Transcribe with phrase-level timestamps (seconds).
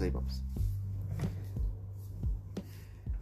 [0.00, 0.42] Ahí vamos.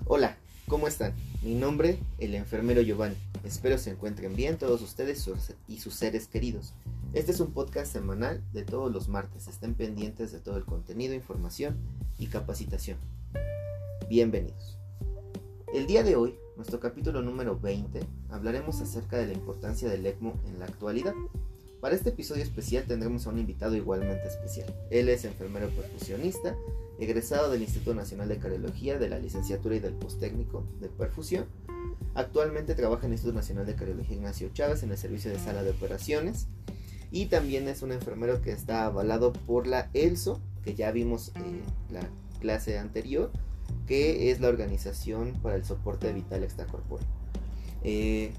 [0.07, 0.37] Hola,
[0.69, 1.13] ¿cómo están?
[1.43, 3.17] Mi nombre, el enfermero Giovanni.
[3.45, 5.29] Espero se encuentren bien todos ustedes
[5.69, 6.73] y sus seres queridos.
[7.13, 9.49] Este es un podcast semanal de todos los martes.
[9.49, 11.77] Estén pendientes de todo el contenido, información
[12.19, 12.99] y capacitación.
[14.09, 14.79] Bienvenidos.
[15.75, 20.41] El día de hoy, nuestro capítulo número 20, hablaremos acerca de la importancia del ECMO
[20.47, 21.15] en la actualidad.
[21.83, 24.73] Para este episodio especial tendremos a un invitado igualmente especial.
[24.91, 26.55] Él es enfermero perfusionista,
[27.01, 31.47] egresado del Instituto Nacional de Cardiología de la licenciatura y del posttécnico de perfusión.
[32.15, 35.65] Actualmente trabaja en el Instituto Nacional de Cardiología Ignacio Chávez en el servicio de sala
[35.65, 36.47] de operaciones
[37.11, 41.63] y también es un enfermero que está avalado por la ELSO, que ya vimos en
[41.93, 42.09] la
[42.39, 43.33] clase anterior,
[43.89, 47.09] que es la Organización para el Soporte Vital Extracorpóreo.
[47.83, 48.31] Eh,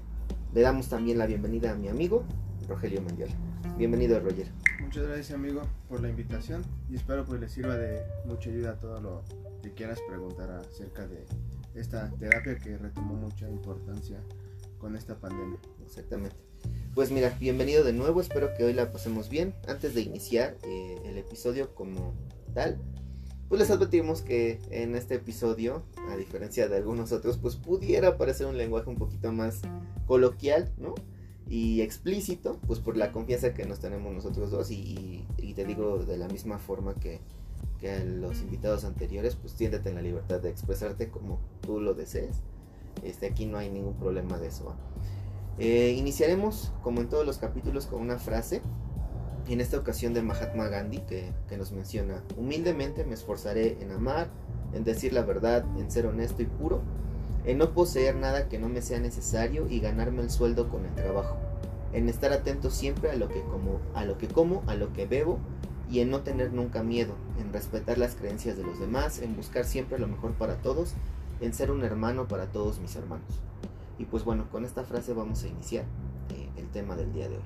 [0.54, 2.24] le damos también la bienvenida a mi amigo,
[2.66, 3.34] Rogelio Mendiola.
[3.76, 4.46] Bienvenido, Roger.
[4.80, 8.80] Muchas gracias, amigo, por la invitación y espero pues le sirva de mucha ayuda a
[8.80, 9.24] todo lo
[9.62, 11.24] que quieras preguntar acerca de
[11.74, 14.20] esta terapia que retomó mucha importancia
[14.78, 15.58] con esta pandemia.
[15.84, 16.36] Exactamente.
[16.94, 19.54] Pues mira, bienvenido de nuevo, espero que hoy la pasemos bien.
[19.66, 22.14] Antes de iniciar eh, el episodio como
[22.54, 22.78] tal,
[23.48, 28.46] pues les advertimos que en este episodio, a diferencia de algunos otros, pues pudiera parecer
[28.46, 29.62] un lenguaje un poquito más
[30.06, 30.94] coloquial, ¿no?
[31.48, 36.16] Y explícito, pues por la confianza que nos tenemos nosotros dos y, te digo de
[36.16, 37.20] la misma forma que,
[37.78, 42.42] que los invitados anteriores, pues tiéndete en la libertad de expresarte como tú lo desees.
[43.02, 44.74] Este, aquí no hay ningún problema de eso.
[45.58, 48.62] Eh, iniciaremos, como en todos los capítulos, con una frase,
[49.46, 54.28] en esta ocasión de Mahatma Gandhi, que, que nos menciona, humildemente me esforzaré en amar,
[54.72, 56.82] en decir la verdad, en ser honesto y puro,
[57.44, 60.94] en no poseer nada que no me sea necesario y ganarme el sueldo con el
[60.94, 61.36] trabajo,
[61.92, 65.06] en estar atento siempre a lo que como, a lo que como, a lo que
[65.06, 65.38] bebo
[65.90, 69.64] y en no tener nunca miedo, en respetar las creencias de los demás, en buscar
[69.64, 70.94] siempre lo mejor para todos,
[71.40, 73.42] en ser un hermano para todos mis hermanos.
[73.98, 75.84] Y pues bueno, con esta frase vamos a iniciar
[76.30, 77.42] eh, el tema del día de hoy.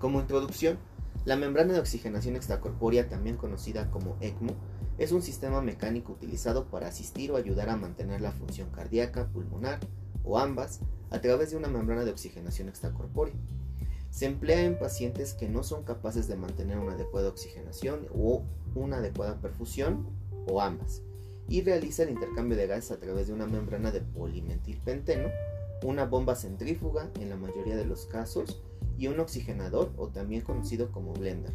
[0.00, 0.78] Como introducción,
[1.24, 4.54] la membrana de oxigenación extracorpórea, también conocida como ECMO,
[4.98, 9.80] es un sistema mecánico utilizado para asistir o ayudar a mantener la función cardíaca, pulmonar
[10.24, 10.80] o ambas
[11.10, 13.34] a través de una membrana de oxigenación extracorpórea.
[14.10, 18.42] Se emplea en pacientes que no son capaces de mantener una adecuada oxigenación o
[18.74, 20.06] una adecuada perfusión
[20.48, 21.02] o ambas
[21.48, 25.28] y realiza el intercambio de gases a través de una membrana de polimetilpenteno,
[25.84, 28.62] una bomba centrífuga en la mayoría de los casos
[28.98, 31.52] y un oxigenador o también conocido como blender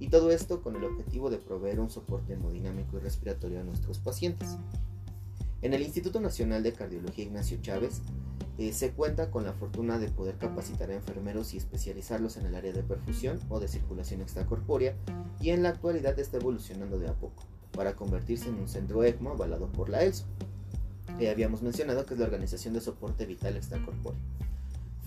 [0.00, 3.98] y todo esto con el objetivo de proveer un soporte hemodinámico y respiratorio a nuestros
[3.98, 4.56] pacientes.
[5.60, 8.02] En el Instituto Nacional de Cardiología Ignacio Chávez
[8.58, 12.54] eh, se cuenta con la fortuna de poder capacitar a enfermeros y especializarlos en el
[12.54, 14.94] área de perfusión o de circulación extracorpórea
[15.40, 19.30] y en la actualidad está evolucionando de a poco para convertirse en un centro ECMO
[19.30, 20.24] avalado por la ELSO.
[21.18, 24.20] Eh, habíamos mencionado que es la Organización de Soporte Vital Extracorpóreo.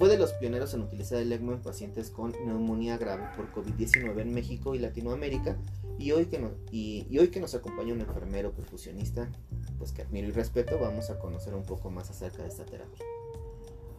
[0.02, 4.20] Fue de los pioneros en utilizar el ECMO en pacientes con neumonía grave por COVID-19
[4.20, 5.58] en México y Latinoamérica
[6.00, 9.30] y hoy, que y, hoy que nos acompaña un enfermero perfusionista,
[9.78, 13.06] pues que admiro y respeto, vamos a conocer un poco más acerca de esta terapia.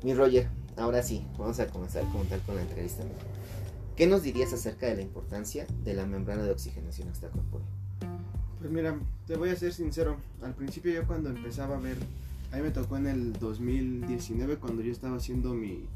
[0.03, 3.05] Mi Roger, ahora sí, vamos a comenzar como tal con la entrevista.
[3.95, 7.69] ¿Qué nos dirías acerca de la importancia de la membrana de oxigenación extracorpórea?
[8.59, 8.99] Pues mira,
[9.29, 11.99] te voy a ser sincero, al principio yo cuando empezaba a ver
[12.53, 15.89] a mí me tocó en el 2019 cuando yo estaba haciendo mi,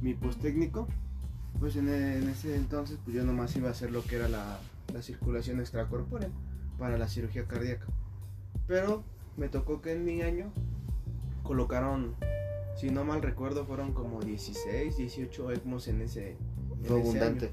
[0.00, 0.86] mi post técnico.
[1.58, 4.60] Pues en, ese entonces pues yo nomás iba a hacer lo que era la,
[4.92, 6.28] la circulación extracorpórea
[6.78, 7.86] para la cirugía cardíaca.
[8.68, 9.02] Pero
[9.36, 10.52] me tocó que en mi año
[11.42, 12.14] colocaron,
[12.76, 16.36] si no mal recuerdo, fueron como 16, 18 ECMOs en ese,
[16.84, 17.52] en abundante.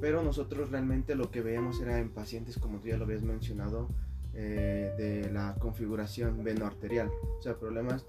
[0.00, 3.88] Pero nosotros realmente lo que veíamos era en pacientes, como tú ya lo habías mencionado,
[4.36, 8.04] eh, de la configuración veno-arterial, o sea, problemas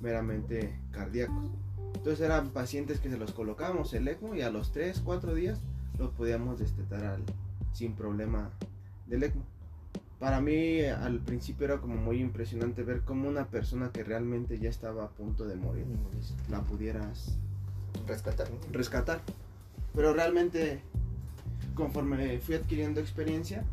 [0.00, 1.50] meramente cardíacos.
[1.94, 5.60] Entonces eran pacientes que se los colocábamos el ECMO y a los 3, 4 días
[5.98, 7.22] los podíamos destetar al,
[7.72, 8.50] sin problema
[9.06, 9.44] del ECMO.
[10.18, 14.70] Para mí al principio era como muy impresionante ver cómo una persona que realmente ya
[14.70, 15.84] estaba a punto de morir
[16.48, 17.38] la pudieras
[18.06, 18.48] rescatar.
[18.70, 19.20] Rescatar.
[19.94, 20.80] Pero realmente
[21.74, 23.64] conforme fui adquiriendo experiencia,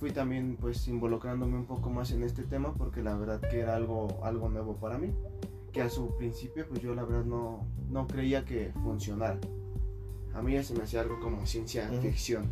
[0.00, 3.76] fui también pues involucrándome un poco más en este tema porque la verdad que era
[3.76, 5.12] algo, algo nuevo para mí,
[5.72, 9.38] que a su principio pues yo la verdad no, no creía que funcionara.
[10.32, 12.46] A mí ya se me hacía algo como ciencia ficción.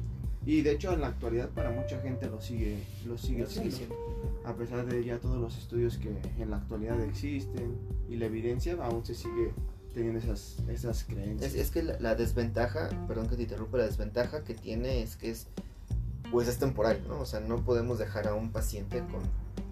[0.45, 3.97] Y de hecho en la actualidad para mucha gente lo sigue, lo sigue siendo.
[4.45, 7.79] A pesar de ya todos los estudios que en la actualidad existen
[8.11, 9.55] y la evidencia aún se sigue
[9.95, 11.55] teniendo esas, esas creencias.
[11.55, 15.17] Es, es que la, la, desventaja, perdón que te interrumpa, la desventaja que tiene es
[15.17, 15.49] que es
[16.31, 17.21] pues es temporal, ¿no?
[17.21, 19.23] O sea, no podemos dejar a un paciente con,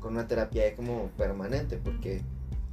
[0.00, 2.22] con una terapia ECMO permanente porque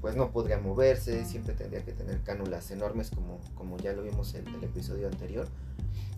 [0.01, 4.35] pues no podría moverse, siempre tendría que tener cánulas enormes como, como ya lo vimos
[4.35, 5.47] en el episodio anterior,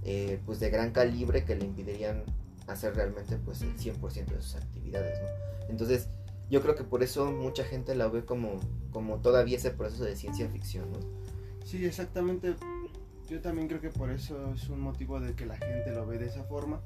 [0.03, 2.23] eh, pues de gran calibre que le impedirían
[2.65, 5.27] hacer realmente pues el 100% de sus actividades, ¿no?
[5.69, 6.09] Entonces,
[6.49, 8.59] yo creo que por eso mucha gente la ve como,
[8.91, 10.99] como todavía ese proceso de ciencia ficción, ¿no?
[11.63, 12.55] Sí, exactamente.
[13.29, 16.19] Yo también creo que por eso es un motivo de que la gente lo ve
[16.19, 16.81] de esa forma.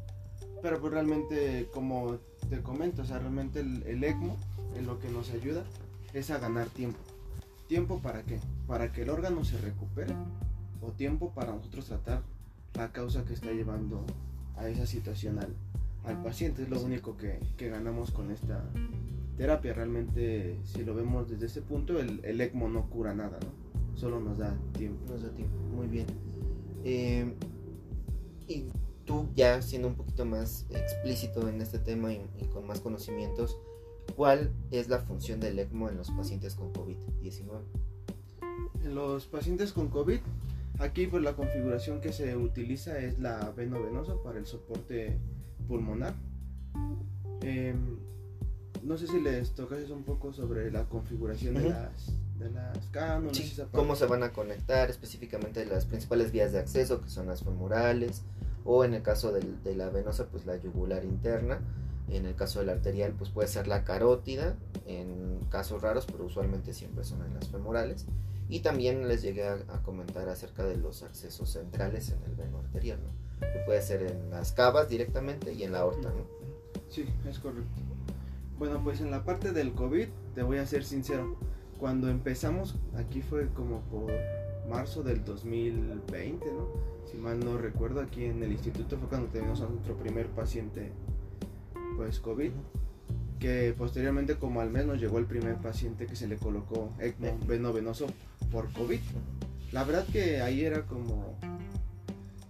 [0.62, 2.18] Pero pues realmente, como
[2.50, 4.36] te comento, o sea, realmente el, ECMO
[4.76, 5.64] en lo que nos ayuda
[6.14, 7.00] es a ganar tiempo.
[7.68, 8.40] ¿Tiempo para qué?
[8.68, 10.14] Para que el órgano se recupere
[10.82, 12.24] o tiempo para nosotros tratar
[12.74, 14.04] la causa que está llevando
[14.58, 15.54] a esa situación al,
[16.06, 16.64] al paciente.
[16.64, 18.64] Es lo único que, que, ganamos con esta
[19.38, 19.74] terapia.
[19.74, 23.98] Realmente, si lo vemos desde ese punto, el, el, ECMO no cura nada, ¿no?
[23.98, 25.14] Solo nos da tiempo.
[25.14, 26.08] Nos da tiempo, muy bien.
[26.84, 27.34] Eh,
[28.48, 28.66] y
[29.10, 33.58] tú ya siendo un poquito más explícito en este tema y, y con más conocimientos,
[34.16, 37.62] ¿Cuál es la función del ECMO en los pacientes con COVID-19?
[38.84, 40.20] En los pacientes con COVID,
[40.80, 45.18] aquí pues la configuración que se utiliza es la veno-venosa para el soporte
[45.68, 46.16] pulmonar.
[47.42, 47.76] Eh,
[48.84, 51.64] no sé si les tocas un poco sobre la configuración uh -huh.
[51.64, 53.36] de las de las cánulas.
[53.36, 57.44] Sí, cómo se van a conectar específicamente las principales vías de acceso que son las
[57.44, 58.24] femorales
[58.72, 61.60] o en el caso del, de la venosa pues la yugular interna
[62.12, 64.56] en el caso del arterial, pues puede ser la carótida,
[64.88, 68.06] en casos raros, pero usualmente siempre son en las femorales.
[68.48, 72.60] Y también les llegué a, a comentar acerca de los accesos centrales en el veno
[72.60, 73.48] arterial, ¿no?
[73.54, 76.26] Que puede ser en las cavas directamente y en la aorta, ¿no?
[76.90, 77.70] Sí, es correcto.
[78.58, 81.38] Bueno, pues en la parte del COVID, te voy a ser sincero.
[81.78, 84.12] Cuando empezamos, aquí fue como por
[84.70, 86.68] marzo del 2020, ¿no?
[87.10, 90.92] Si mal no recuerdo, aquí en el instituto fue cuando teníamos a nuestro primer paciente
[91.98, 92.52] pues COVID,
[93.40, 97.38] que posteriormente como al mes nos llegó el primer paciente que se le colocó ECMO
[97.48, 98.08] veno venoso
[98.52, 99.00] por COVID.
[99.72, 101.36] La verdad que ahí era como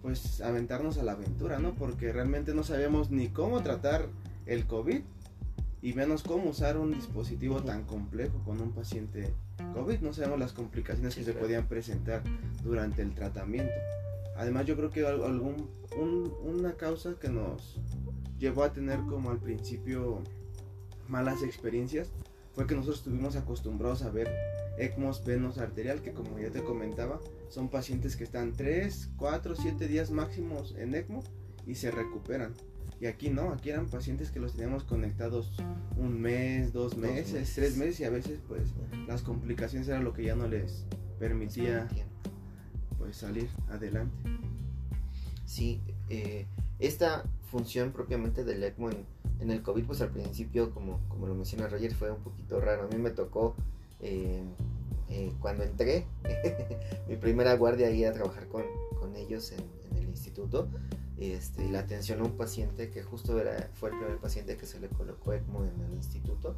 [0.02, 1.74] pues aventarnos a la aventura, ¿no?
[1.74, 4.08] Porque realmente no sabíamos ni cómo tratar
[4.46, 5.02] el COVID
[5.82, 9.34] y menos cómo usar un dispositivo tan complejo con un paciente
[9.74, 10.00] COVID.
[10.00, 12.24] No sabemos las complicaciones que se podían presentar
[12.64, 13.74] durante el tratamiento.
[14.36, 17.80] Además yo creo que algún, un, una causa que nos
[18.38, 20.22] llevó a tener como al principio
[21.08, 22.10] malas experiencias
[22.54, 24.30] fue que nosotros estuvimos acostumbrados a ver
[24.78, 29.88] ECMOS venos arterial, que como ya te comentaba, son pacientes que están 3, 4, 7
[29.88, 31.24] días máximos en ECMO
[31.68, 32.54] y se recuperan.
[33.02, 35.52] Y aquí no, aquí eran pacientes que los teníamos conectados
[35.98, 37.56] un mes, dos meses, meses.
[37.56, 38.74] tres meses y a veces pues
[39.08, 40.86] las complicaciones eran lo que ya no les
[41.18, 41.88] permitía
[42.98, 44.14] pues salir adelante.
[45.46, 46.46] Sí, eh,
[46.80, 49.06] esta función propiamente del ECMO en,
[49.40, 52.84] en, el COVID, pues al principio, como, como lo menciona Roger, fue un poquito raro.
[52.84, 53.56] A mí me tocó
[54.02, 54.44] eh,
[55.10, 56.06] eh, cuando entré,
[57.10, 58.64] mi primera guardia ir a trabajar con,
[59.00, 60.70] con ellos en, en, el instituto.
[61.20, 64.80] Este, la atención a un paciente que justo era, fue el primer paciente que se
[64.80, 66.56] le colocó ECMO en el instituto.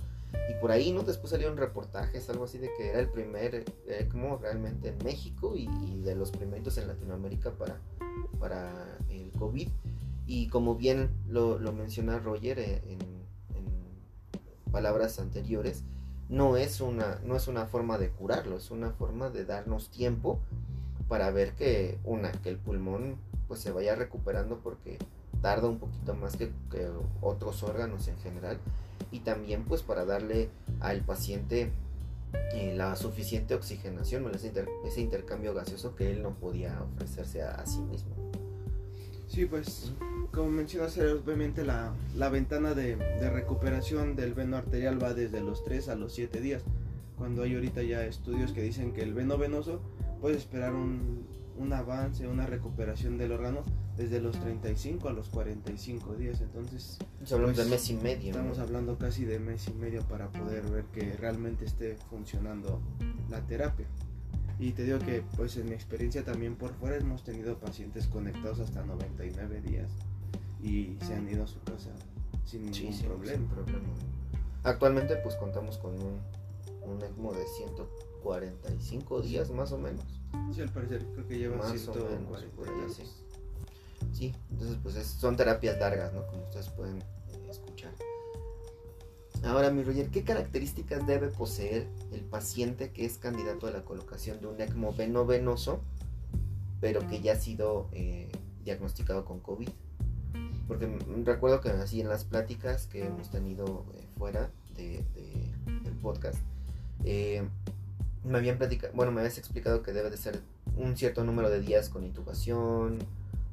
[0.51, 1.01] Y por ahí, ¿no?
[1.01, 5.67] Después salieron reportajes, algo así de que era el primer ECMO realmente en México y,
[5.87, 7.79] y de los primeros en Latinoamérica para,
[8.39, 9.67] para el COVID.
[10.27, 13.11] Y como bien lo, lo menciona Roger en, en,
[14.71, 15.83] palabras anteriores,
[16.29, 20.39] no es, una, no es una forma de curarlo, es una forma de darnos tiempo
[21.11, 23.17] para ver que, una, que el pulmón
[23.49, 24.97] pues se vaya recuperando porque
[25.41, 26.49] tarda un poquito más que,
[27.19, 28.57] otros órganos en general
[29.11, 30.47] y también pues para darle
[30.79, 31.69] al paciente
[32.53, 34.53] eh, la suficiente oxigenación, ese,
[34.85, 38.15] ese, intercambio gaseoso que él no podía ofrecerse a, a sí mismo.
[39.27, 39.91] Sí, pues
[40.31, 45.65] como mencionas, obviamente la, la ventana de, de, recuperación del veno arterial va desde los
[45.65, 46.63] 3 a los 7 días.
[47.17, 49.81] Cuando hay ahorita ya estudios que dicen que el veno venoso
[50.21, 51.25] puede esperar un,
[51.57, 53.63] un avance, una recuperación del órgano
[53.97, 56.39] desde los 35 a los 45 días.
[56.41, 58.29] Entonces, pues, de mes y medio.
[58.29, 58.63] Estamos ¿no?
[58.63, 62.79] hablando casi de mes y medio para poder ver que realmente esté funcionando
[63.29, 63.87] la terapia.
[64.59, 68.59] Y te digo que pues en mi experiencia también por fuera hemos tenido pacientes conectados
[68.59, 69.89] hasta 99 días
[70.61, 71.89] y se han ido a su casa
[72.45, 73.37] sin ningún sí, problema.
[73.39, 73.87] Sin problema.
[74.63, 76.19] Actualmente pues contamos con un,
[76.83, 77.47] un ECMO de
[78.21, 80.03] 145 días más o menos.
[80.53, 83.03] Sí, al parecer creo que lleva más 140 o menos, por ahí, sí.
[84.13, 86.25] sí, entonces pues es, son terapias largas, ¿no?
[86.27, 87.91] Como ustedes pueden eh, escuchar.
[89.43, 94.39] Ahora, mi Roger, ¿qué características debe poseer el paciente que es candidato a la colocación
[94.39, 95.79] de un ECMO venovenoso,
[96.79, 98.31] pero que ya ha sido eh,
[98.63, 99.69] diagnosticado con COVID?
[100.67, 100.87] porque
[101.25, 106.37] recuerdo que así en las pláticas que hemos tenido eh, fuera de, de- del podcast,
[107.03, 107.43] eh,
[108.23, 110.41] me habían platicado, bueno, me habías explicado que debe de ser
[110.77, 112.99] un cierto número de días con intubación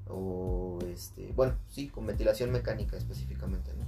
[0.08, 3.86] o este, bueno, sí, con ventilación mecánica específicamente, ¿no?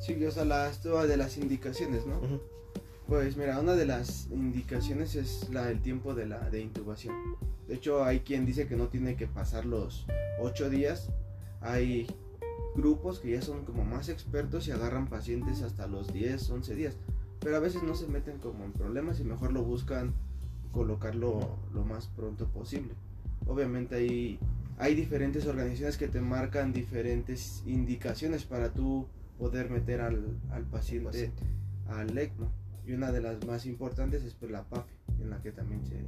[0.00, 2.18] Sí, o sea, las de las indicaciones, ¿no?
[2.18, 2.40] Ujú.
[3.08, 7.14] Pues mira, una de las indicaciones es la el tiempo de la de intubación.
[7.68, 10.06] De hecho, hay quien dice que no tiene que pasar los
[10.40, 11.10] 8 días.
[11.60, 12.06] Hay
[12.74, 16.94] grupos que ya son como más expertos y agarran pacientes hasta los 10, 11 días.
[17.46, 20.12] Pero a veces no se meten como en problemas y mejor lo buscan
[20.72, 22.92] colocarlo lo más pronto posible.
[23.46, 24.40] Obviamente hay,
[24.78, 29.06] hay diferentes organizaciones que te marcan diferentes indicaciones para tú
[29.38, 31.44] poder meter al, al paciente Paciente.
[31.86, 32.50] al ECMO.
[32.84, 36.04] Y una de las más importantes es pues, la PAFI, en la que también se,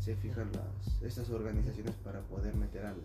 [0.00, 2.96] se fijan las, estas organizaciones para poder meter al,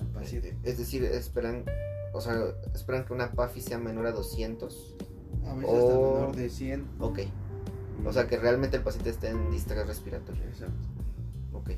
[0.00, 0.56] al paciente.
[0.62, 1.66] Es decir, esperan,
[2.14, 2.34] o sea,
[2.74, 4.96] esperan que una PAFI sea menor a 200.
[5.48, 6.86] A veces hasta O- menor de 100.
[7.00, 7.20] Ok.
[8.04, 10.42] O sea, que realmente el paciente esté en distrés respiratorio.
[10.44, 10.74] Exacto.
[11.52, 11.70] Ok.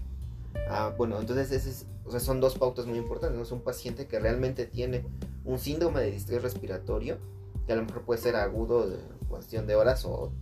[0.68, 3.36] Ah, bueno, entonces ese es, o sea, son dos pautas muy importantes.
[3.36, 3.42] ¿no?
[3.44, 5.04] Es un paciente que realmente tiene
[5.44, 7.18] un síndrome de distrés respiratorio,
[7.66, 10.32] que a lo mejor puede ser agudo de cuestión de horas o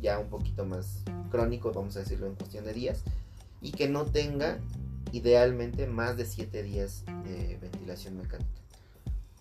[0.00, 3.02] ya un poquito más crónico, vamos a decirlo, en cuestión de días,
[3.60, 4.58] y que no tenga
[5.12, 8.50] idealmente más de 7 días de ventilación mecánica.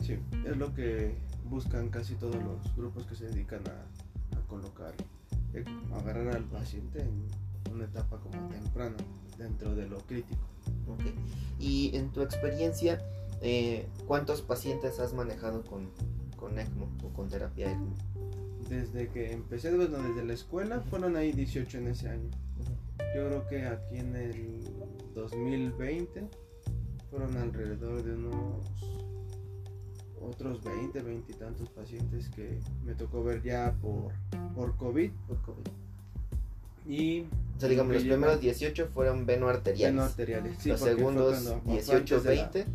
[0.04, 1.16] Sí, es lo que
[1.54, 4.92] buscan casi todos los grupos que se dedican a, a colocar,
[5.54, 7.28] ECMO, agarrar al paciente en
[7.72, 8.98] una etapa como temprana,
[9.38, 10.42] dentro de lo crítico.
[10.88, 11.02] Ok.
[11.60, 13.00] Y en tu experiencia,
[13.42, 15.92] eh, ¿cuántos pacientes has manejado con,
[16.38, 17.94] con ECMO o con terapia ECMO?
[18.68, 22.32] Desde que empecé, bueno, desde la escuela, fueron ahí 18 en ese año.
[23.16, 24.60] Yo creo que aquí en el
[25.14, 26.28] 2020
[27.12, 28.94] fueron alrededor de unos
[30.30, 34.12] otros 20, 20 y tantos pacientes que me tocó ver ya por,
[34.56, 35.12] por COVID.
[35.28, 35.68] Por COVID.
[36.88, 37.22] Y
[37.56, 39.94] O sea, digamos, los primeros 18 fueron venoarteriales.
[39.96, 40.58] veno arteriales.
[40.60, 42.66] Sí, los segundos cuando- fue 18, antes de la- 20,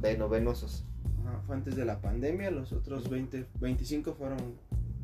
[0.00, 0.84] venovenosos.
[1.26, 4.38] ajá, fue antes de la pandemia, los otros 20, 25 fueron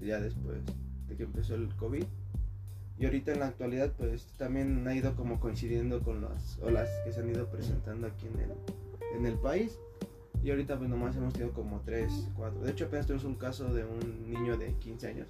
[0.01, 0.59] ya después
[1.09, 2.05] de que empezó el COVID.
[2.99, 7.13] Y ahorita en la actualidad pues también ha ido como coincidiendo con las olas que
[7.13, 8.51] se han ido presentando aquí en el,
[9.19, 9.79] en el país.
[10.43, 12.61] Y ahorita pues nomás hemos tenido como 3, 4.
[12.61, 15.29] De hecho apenas tuvimos un caso de un niño de 15 años.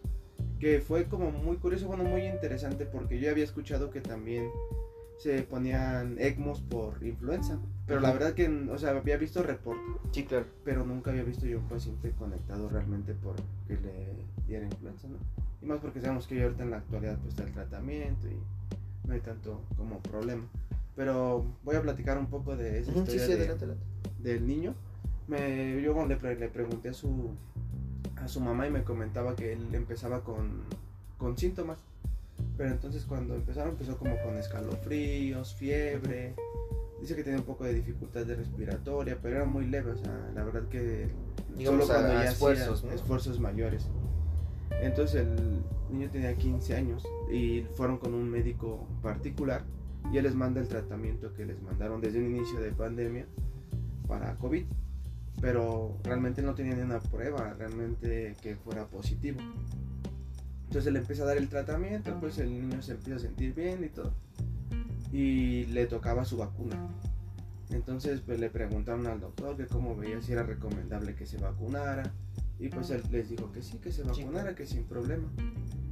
[0.59, 4.49] Que fue como muy curioso, bueno, muy interesante porque yo había escuchado que también
[5.19, 7.59] se ponían ECMOs por influenza.
[7.87, 10.47] Pero la verdad que, o sea, había visto reportes Sí, claro.
[10.64, 13.35] pero nunca había visto yo un paciente conectado realmente por
[13.69, 14.07] que le
[14.47, 15.16] diera influenza, ¿no?
[15.61, 18.37] Y más porque sabemos que ahorita en la actualidad pues está el tratamiento y
[19.07, 20.45] no hay tanto como problema.
[20.97, 23.87] Pero voy a platicar un poco de esa Ujú, Sí, historia sí, de- adelante, adelante.
[24.21, 24.75] del niño.
[25.29, 27.31] Me, yo cuando le, le pregunté a su,
[28.17, 30.62] a su mamá y me comentaba que él empezaba con,
[31.19, 31.79] con síntomas.
[32.57, 36.35] Pero entonces cuando empezaron empezó como con escalofríos, fiebre.
[37.00, 40.31] Dice que tenía un poco de dificultad de respiratoria, pero era muy leve, o sea,
[40.35, 41.09] la verdad que
[41.57, 42.93] Digamos, a- a hacía esfuerzos, ¿no?
[42.93, 43.88] esfuerzos mayores.
[44.81, 49.62] Entonces el niño tenía 15 años y fueron con un médico particular
[50.12, 53.26] y él les manda el tratamiento que les mandaron desde un inicio de pandemia
[54.09, 54.64] para COVID.
[55.41, 59.41] Pero realmente no tenía ni una prueba realmente que fuera positivo.
[60.67, 63.85] Entonces le empieza a dar el tratamiento, pues el niño se empieza a sentir bien
[63.85, 64.15] y todo.
[65.12, 66.77] Y le tocaba su vacuna.
[67.71, 72.12] Entonces pues le preguntaron al doctor que cómo veía si era recomendable que se vacunara.
[72.59, 75.29] Y pues él les dijo que sí, que se vacunara, que sin problema.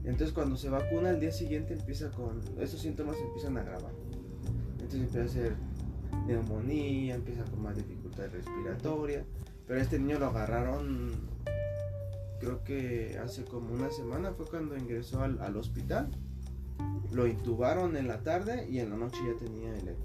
[0.04, 2.40] Entonces cuando se vacuna al día siguiente empieza con...
[2.59, 3.92] Estos síntomas empiezan a agravar.
[4.73, 5.56] Entonces empieza a hacer
[6.26, 7.76] neumonía, empieza con más
[8.28, 9.24] respiratoria.
[9.66, 11.12] Pero este niño lo agarraron,
[12.40, 16.10] creo que hace como una semana fue cuando ingresó al, al hospital.
[17.12, 20.04] Lo intubaron en la tarde y en la noche ya tenía el eco.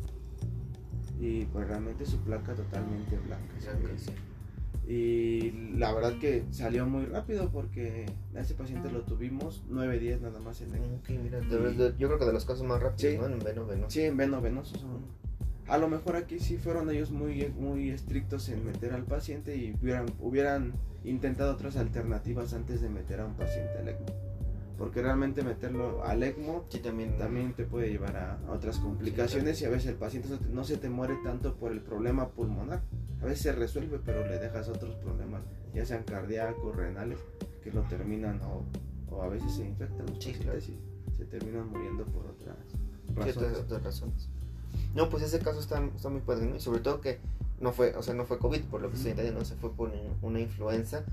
[1.19, 3.55] Y pues realmente su placa totalmente blanca.
[4.88, 8.05] Y la verdad que salió muy rápido porque
[8.36, 10.95] a ese paciente lo tuvimos nueve días nada más en ECMO.
[10.98, 13.17] Ok, mira, de verdad, yo creo que de los casos más rápidos, Sí.
[13.17, 13.25] ¿no?
[13.25, 13.89] En veno, venoso.
[13.89, 15.00] Sí, en veno venoso son.
[15.67, 19.74] A lo mejor aquí sí fueron ellos muy, muy estrictos en meter al paciente y
[19.81, 24.05] hubieran, hubieran intentado otras alternativas antes de meter a un paciente al ECMO.
[24.77, 27.17] Porque realmente meterlo al ECMO Sí, también.
[27.17, 30.50] también te puede llevar a, a otras complicaciones y a veces el paciente no, te-
[30.50, 32.81] no se te muere tanto por el problema pulmonar.
[33.22, 35.41] A veces se resuelve, pero le dejas otros problemas,
[35.74, 37.17] ya sean cardíacos, renales,
[37.63, 38.63] que lo terminan o,
[39.10, 40.77] o a veces se infectan los Sí, pacientes y
[41.15, 43.57] se terminan muriendo por otras Sí, razones.
[43.57, 44.29] otras razones.
[44.94, 46.55] No, pues ese caso está, está muy padre, ¿no?
[46.55, 47.20] Y sobre todo que
[47.60, 49.91] no fue, o sea, no fue COVID, por lo que estoy entendiendo, se fue por
[50.22, 51.03] una influenza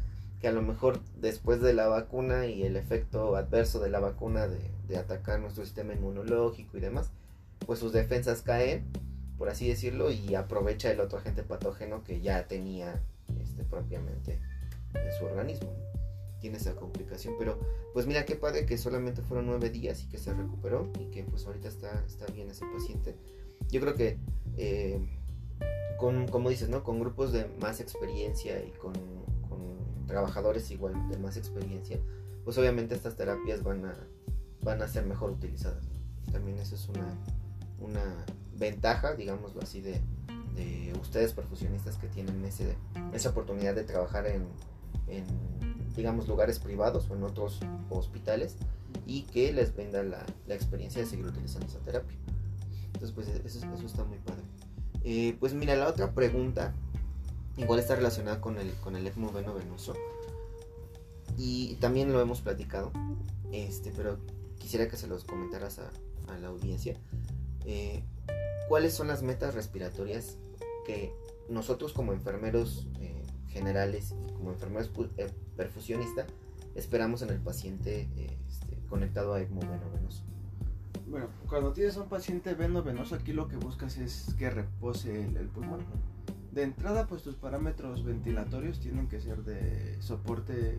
[0.40, 4.48] que a lo mejor después de la vacuna y el efecto adverso de la vacuna
[4.48, 7.10] de, de atacar nuestro sistema inmunológico y demás,
[7.64, 8.84] pues sus defensas caen,
[9.38, 13.00] por así decirlo, y aprovecha el otro agente patógeno que ya tenía
[13.40, 14.40] este, propiamente
[14.94, 15.72] en su organismo.
[16.40, 17.58] Tiene esa complicación, pero
[17.92, 21.22] pues mira qué padre que solamente fueron nueve días y que se recuperó y que
[21.22, 23.14] pues ahorita está, está bien ese paciente.
[23.72, 24.18] Yo creo que,
[24.58, 25.00] eh,
[25.98, 26.84] con, como dices, ¿no?
[26.84, 28.92] Con grupos de más experiencia y con,
[30.06, 31.98] trabajadores igual de más experiencia,
[32.44, 33.94] pues obviamente estas terapias van a,
[34.60, 35.84] van a ser mejor utilizadas.
[36.30, 37.16] También eso es una,
[37.80, 38.26] una
[38.58, 40.02] ventaja, digámoslo así, de,
[40.54, 42.76] de ustedes perfusionistas que tienen ese,
[43.14, 44.44] esa oportunidad de trabajar en,
[45.06, 45.24] en,
[45.96, 48.56] digamos, lugares privados o en otros hospitales
[49.06, 52.18] y que les venda la, la experiencia de seguir utilizando esa terapia.
[53.02, 54.42] Entonces, pues eso, eso está muy padre.
[55.02, 56.72] Eh, pues mira, la otra pregunta
[57.56, 59.94] igual está relacionada con el, con el ECMO veno venoso.
[61.36, 62.92] Y también lo hemos platicado,
[63.50, 64.18] este, pero
[64.58, 65.90] quisiera que se los comentaras a,
[66.32, 66.96] a la audiencia.
[67.64, 68.04] Eh,
[68.68, 70.36] ¿Cuáles son las metas respiratorias
[70.86, 71.12] que
[71.48, 74.92] nosotros como enfermeros eh, generales como enfermeros
[75.56, 76.26] perfusionistas
[76.76, 78.08] esperamos en el paciente
[78.46, 80.22] este, conectado a ECMO veno-venoso?
[81.12, 85.36] Bueno, cuando tienes a un paciente veno-venoso, aquí lo que buscas es que repose el,
[85.36, 85.80] el pulmón.
[86.52, 90.78] De entrada, pues tus parámetros ventilatorios tienen que ser de soporte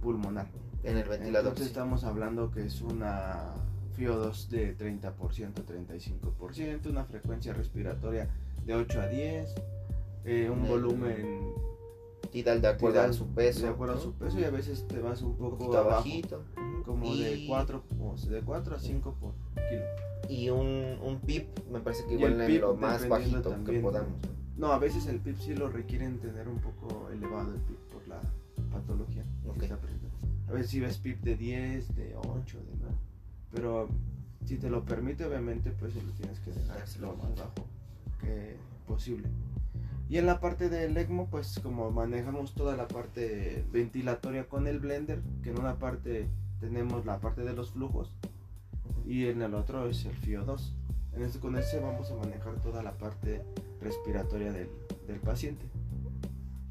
[0.00, 0.46] pulmonar.
[0.84, 1.48] En el ventilador.
[1.48, 1.70] Entonces sí.
[1.72, 3.50] estamos hablando que es una
[3.98, 5.12] FIO2 de 30%,
[5.64, 8.28] 35%, una frecuencia respiratoria
[8.64, 9.54] de 8 a 10,
[10.24, 11.52] eh, un El- volumen
[12.30, 13.62] Tidal de acuerdo tidal a su peso.
[13.62, 16.44] de acuerdo a su peso y a veces te vas un poco abajito.
[16.84, 17.82] como de Y- 4
[18.28, 19.32] de 4 a 5 por
[20.28, 24.10] Y un, un PIP, me parece que igual PIP, lo más bajito que podamos.
[24.56, 24.68] ¿no?
[24.68, 28.08] No, a veces el PIB sí lo requieren tener un poco elevado el PIB por
[28.08, 28.20] la
[28.70, 29.62] patología que Ok.
[29.62, 30.06] está presente.
[30.48, 32.94] A veces si ves PIB de 10, de 8, de 9.
[33.52, 33.88] Pero
[34.46, 37.66] si te lo permite, obviamente, pues lo tienes que dejar Ah, lo más bajo
[38.20, 39.28] que posible.
[40.08, 44.78] Y en la parte del ECMO, pues como manejamos toda la parte ventilatoria con el
[44.78, 46.28] blender, que en una parte
[46.60, 48.12] tenemos la parte de los flujos
[49.04, 50.72] y en el otro es el FIO2.
[51.14, 53.42] En este, con ese vamos a manejar toda la parte
[53.80, 54.68] respiratoria del,
[55.06, 55.64] del paciente.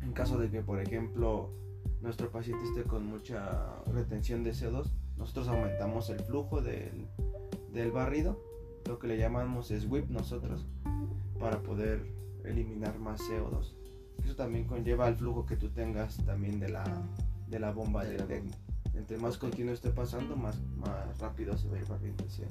[0.02, 1.50] En caso de que, por ejemplo,
[2.02, 4.86] nuestro paciente esté con mucha retención de CO2,
[5.18, 7.08] nosotros aumentamos el flujo del,
[7.72, 8.38] del barrido,
[8.88, 10.66] lo que le llamamos SWIP nosotros,
[11.40, 12.06] para poder
[12.44, 13.74] eliminar más CO2.
[14.24, 16.84] Eso también conlleva el flujo que tú tengas también de la,
[17.48, 18.16] de la bomba De.
[18.16, 18.73] ECMO.
[18.96, 22.46] Entre más continuo esté pasando, más, más rápido se va a ir barriendo ese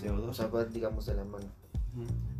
[0.00, 0.28] CO2.
[0.28, 1.46] O sea, va, digamos, de la mano.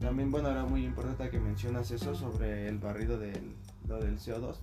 [0.01, 3.55] También, bueno, era muy importante que mencionas eso sobre el barrido del,
[3.87, 4.55] lo del CO2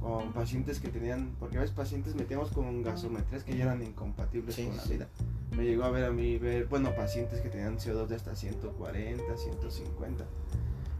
[0.00, 4.54] con pacientes que tenían, porque a veces pacientes metíamos con gasometrías que ya eran incompatibles
[4.54, 4.92] Sí, con la sí.
[4.94, 5.08] vida.
[5.56, 9.22] Me llegó a ver a mí ver, bueno, pacientes que tenían CO2 de hasta 140,
[9.36, 10.24] 150.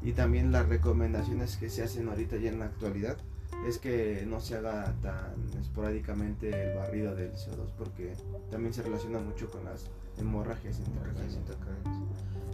[0.03, 3.19] Y también las recomendaciones que se hacen ahorita ya en la actualidad
[3.66, 8.12] es que no se haga tan esporádicamente el barrido del CO2 porque
[8.50, 9.87] también se relaciona mucho con las
[10.18, 11.38] hemorragias intercraneales.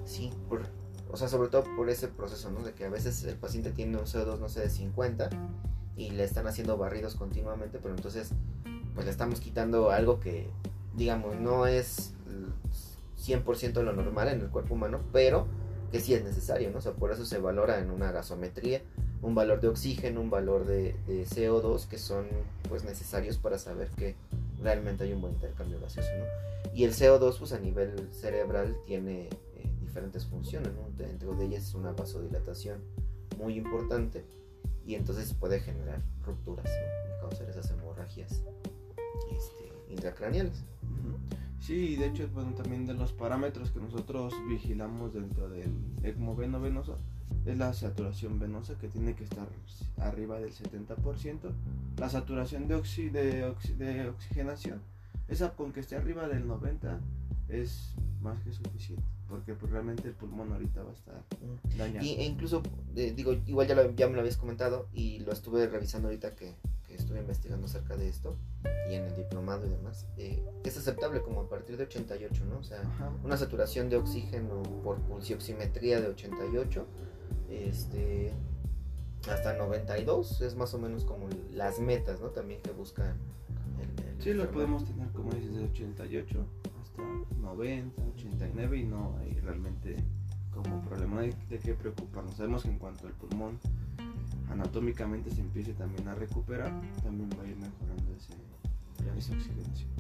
[0.05, 0.63] Sí, por,
[1.11, 2.63] o sea, sobre todo por ese proceso, ¿no?
[2.63, 5.29] De que a veces el paciente tiene un CO2, no sé, de 50
[5.97, 8.31] y le están haciendo barridos continuamente, pero entonces,
[8.95, 10.49] pues le estamos quitando algo que,
[10.97, 12.49] digamos, no es l-
[13.19, 15.47] 100% lo normal en el cuerpo humano, pero
[15.93, 16.81] que sí es necesario, ¿no?
[16.95, 18.83] Por eso se valora en una gasometría
[19.23, 22.27] un valor de oxígeno, un valor de, de CO2 que son,
[22.69, 24.17] pues, necesarios para saber que
[24.61, 26.25] realmente hay un buen intercambio gaseoso, ¿no?
[26.75, 30.89] Y el CO2 pues a nivel cerebral tiene eh, diferentes funciones, ¿no?
[30.97, 32.81] Dentro de ellas es una vasodilatación
[33.39, 34.25] muy importante
[34.87, 38.43] y entonces puede generar rupturas y causar esas hemorragias
[39.31, 40.65] este, intracraneales.
[41.63, 45.71] Sí, de hecho, bueno, también de los parámetros que nosotros vigilamos dentro del
[46.03, 46.99] ECMO veno venoso
[47.47, 49.47] es la saturación venosa que tiene que estar
[49.99, 51.39] arriba del 70%.
[51.99, 54.81] La saturación de, oxi- de, oxi- de oxigenación,
[55.29, 56.99] esa con que esté arriba del 90%
[57.49, 61.23] es más que suficiente, porque pues, realmente el pulmón ahorita va a estar
[61.77, 62.05] dañado.
[62.05, 62.63] Y, e incluso,
[62.97, 66.35] eh, digo, igual ya, lo- ya me lo habías comentado y lo estuve revisando ahorita
[66.35, 66.55] que,
[66.93, 68.37] que estuve investigando acerca de esto
[68.91, 70.07] y en el diplomado y demás.
[70.19, 72.59] eh, es aceptable como a partir de 88, ¿no?
[72.59, 73.11] O sea, Ajá.
[73.25, 76.87] una saturación de oxígeno por pulsioximetría de 88
[77.51, 78.33] este
[79.31, 83.17] hasta 92 es más o menos como las metas no también que buscan
[83.81, 86.45] el, el Sí, lo podemos tener como dices de 88
[86.83, 87.03] hasta
[87.41, 89.97] 90, 89 y no hay realmente
[90.53, 92.35] como problema de, de qué preocuparnos.
[92.37, 93.59] Sabemos que en cuanto el pulmón
[94.53, 98.33] anatómicamente se empiece también a recuperar, también va a ir mejorando ese,
[99.19, 99.91] esa oxigenación.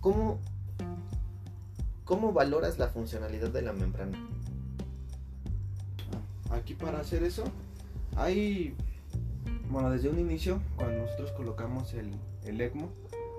[0.00, 0.38] ¿Cómo,
[2.04, 4.18] ¿Cómo valoras la funcionalidad de la membrana?
[6.50, 7.44] Ah, aquí para hacer eso,
[8.16, 8.74] hay,
[9.70, 12.10] bueno, desde un inicio, cuando nosotros colocamos el,
[12.44, 12.88] el ECMO,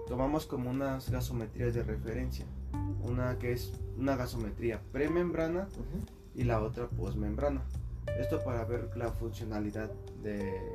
[0.08, 2.46] tomamos como unas gasometrías de referencia.
[3.04, 5.68] Una que es una gasometría premembrana
[6.36, 7.62] y la otra posmembrana.
[8.20, 9.90] Esto para ver la funcionalidad
[10.22, 10.72] de,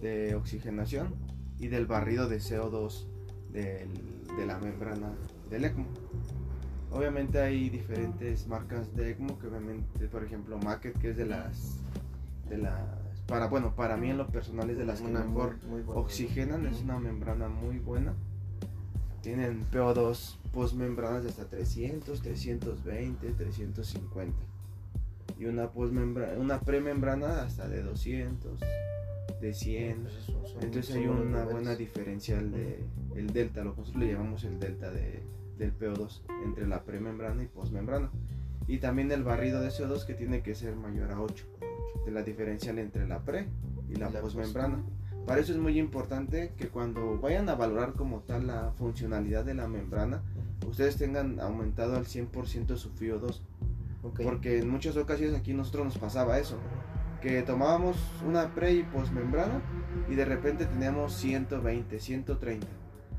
[0.00, 1.14] de oxigenación
[1.58, 3.06] y del barrido de CO2
[3.50, 5.14] de la membrana
[5.48, 5.86] del ECMO.
[6.90, 11.80] Obviamente hay diferentes marcas de ECMO que obviamente, por ejemplo, Macket, que es de las
[12.48, 15.56] de las para bueno, para mí en lo personal es de las que mejor
[15.88, 18.14] oxigenan, es una membrana muy buena.
[19.20, 24.55] Tienen PO2 postmembranas de hasta 300, 320, 350
[25.38, 28.60] y una posmembrana, una premembrana hasta de 200,
[29.40, 30.02] de 100.
[30.02, 34.58] Pues Entonces hay una buena diferencial de el delta, lo que nosotros le llamamos el
[34.58, 35.22] delta de,
[35.58, 38.10] del PO2 entre la premembrana y posmembrana.
[38.66, 41.44] Y también el barrido de CO2 que tiene que ser mayor a 8,
[42.04, 43.46] de la diferencial entre la pre
[43.88, 44.82] y la, posmembrana.
[45.26, 49.54] Para eso es muy importante que cuando vayan a valorar como tal la funcionalidad de
[49.54, 50.22] la membrana,
[50.68, 53.40] ustedes tengan aumentado al 100% su FIO2
[54.22, 56.58] porque en muchas ocasiones aquí nosotros nos pasaba eso.
[57.20, 59.60] Que tomábamos una pre y posmembrana
[60.08, 62.66] y de repente teníamos 120, 130.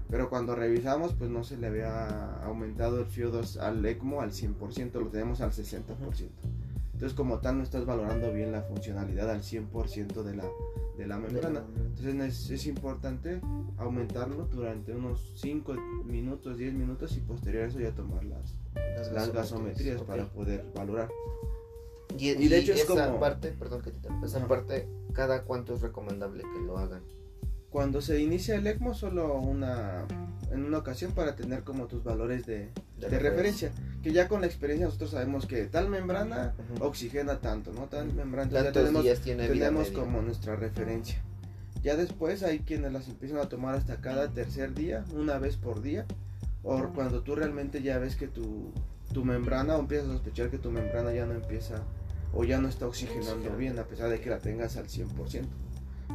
[0.09, 4.93] Pero cuando revisamos, pues no se le había aumentado el FIO2 al ECMO al 100%,
[4.93, 6.29] lo tenemos al 60%.
[6.97, 10.45] Entonces, como tal, no estás valorando bien la funcionalidad al 100% de la,
[10.97, 11.63] de la membrana.
[11.75, 13.39] Entonces, es, importante
[13.77, 18.55] aumentarlo durante unos 5 minutos, 10 minutos y posterior a eso ya tomar las,
[19.13, 21.07] las, gasometrías para poder valorar.
[22.17, 26.41] Y, de hecho, es esa parte, perdón que te esa parte, ¿cada cuánto es recomendable
[26.41, 27.03] que lo hagan?
[27.77, 30.03] Cuando se inicia el ECMO, solo una
[30.49, 33.71] en una ocasión para tener como tus valores de, de, referencia.
[34.01, 37.83] Que ya con la experiencia nosotros sabemos que tal membrana oxigena tanto, ¿no?
[37.85, 41.21] Tal membrana ya tenemos, tenemos como nuestra referencia.
[41.83, 45.83] Ya después hay quienes las empiezan a tomar hasta cada tercer día, una vez por
[45.83, 46.07] día.
[46.63, 48.71] O cuando tú realmente ya ves que tu,
[49.13, 51.83] tu membrana, o empiezas a sospechar que tu membrana ya no empieza
[52.33, 55.45] o ya no está oxigenando bien, a pesar de que la tengas al 100%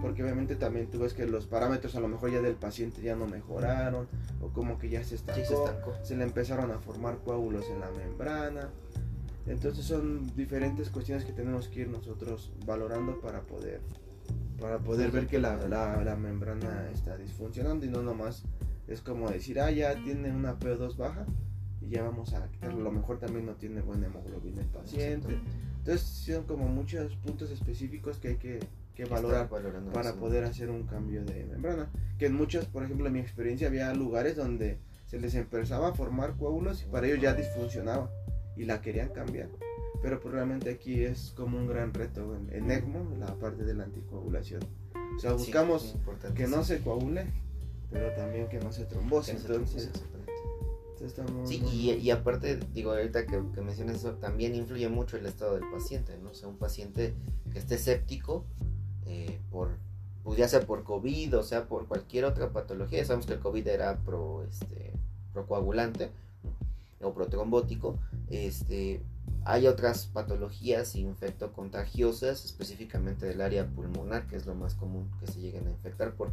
[0.00, 3.14] porque obviamente también tú ves que los parámetros a lo mejor ya del paciente ya
[3.14, 4.08] no mejoraron
[4.40, 8.70] o como que ya se estancó, se, le empezaron a formar coágulos en la membrana.
[9.46, 13.80] Entonces son diferentes cuestiones que tenemos que ir nosotros valorando para poder
[14.60, 18.44] para poder ver que la, la, membrana está disfuncionando y no nomás
[18.86, 21.26] es como decir, ah, ya tiene una PO2 baja
[21.80, 22.80] y ya vamos a quitarlo.
[22.80, 25.40] A lo mejor también no tiene buena hemoglobina el paciente.
[25.78, 28.60] Entonces son como muchos puntos específicos que hay que
[28.94, 29.48] que valorar
[29.92, 31.90] para poder hacer un cambio de membrana.
[32.18, 35.92] Que en muchas, por ejemplo, en mi experiencia había lugares donde se les empezaba a
[35.92, 38.10] formar coágulos y para ellos ya disfuncionaba
[38.56, 39.48] y la querían cambiar.
[40.02, 43.84] Pero pues realmente aquí es como un gran reto en, ECMO, la parte de la
[43.84, 44.62] anticoagulación.
[45.16, 45.96] O sea, buscamos
[46.34, 47.26] que no se coagule,
[47.90, 49.32] pero también que no se trombose.
[49.32, 49.90] entonces,
[51.44, 51.60] Sí,
[52.00, 56.16] y, aparte, digo, ahorita que, que, mencionas eso, también influye mucho el estado del paciente,
[56.22, 56.30] ¿no?
[56.30, 57.14] O sea, un paciente
[57.52, 58.46] que esté séptico,
[59.12, 59.76] eh, por,
[60.24, 63.04] pues ya sea por COVID o sea por cualquier otra patología.
[63.04, 64.92] Sabemos que el COVID era pro, este,
[65.34, 66.10] procoagulante
[67.02, 67.98] o protrombótico.
[68.30, 69.02] Este,
[69.44, 75.40] hay otras patologías infectocontagiosas, específicamente del área pulmonar, que es lo más común que se
[75.40, 76.32] lleguen a infectar por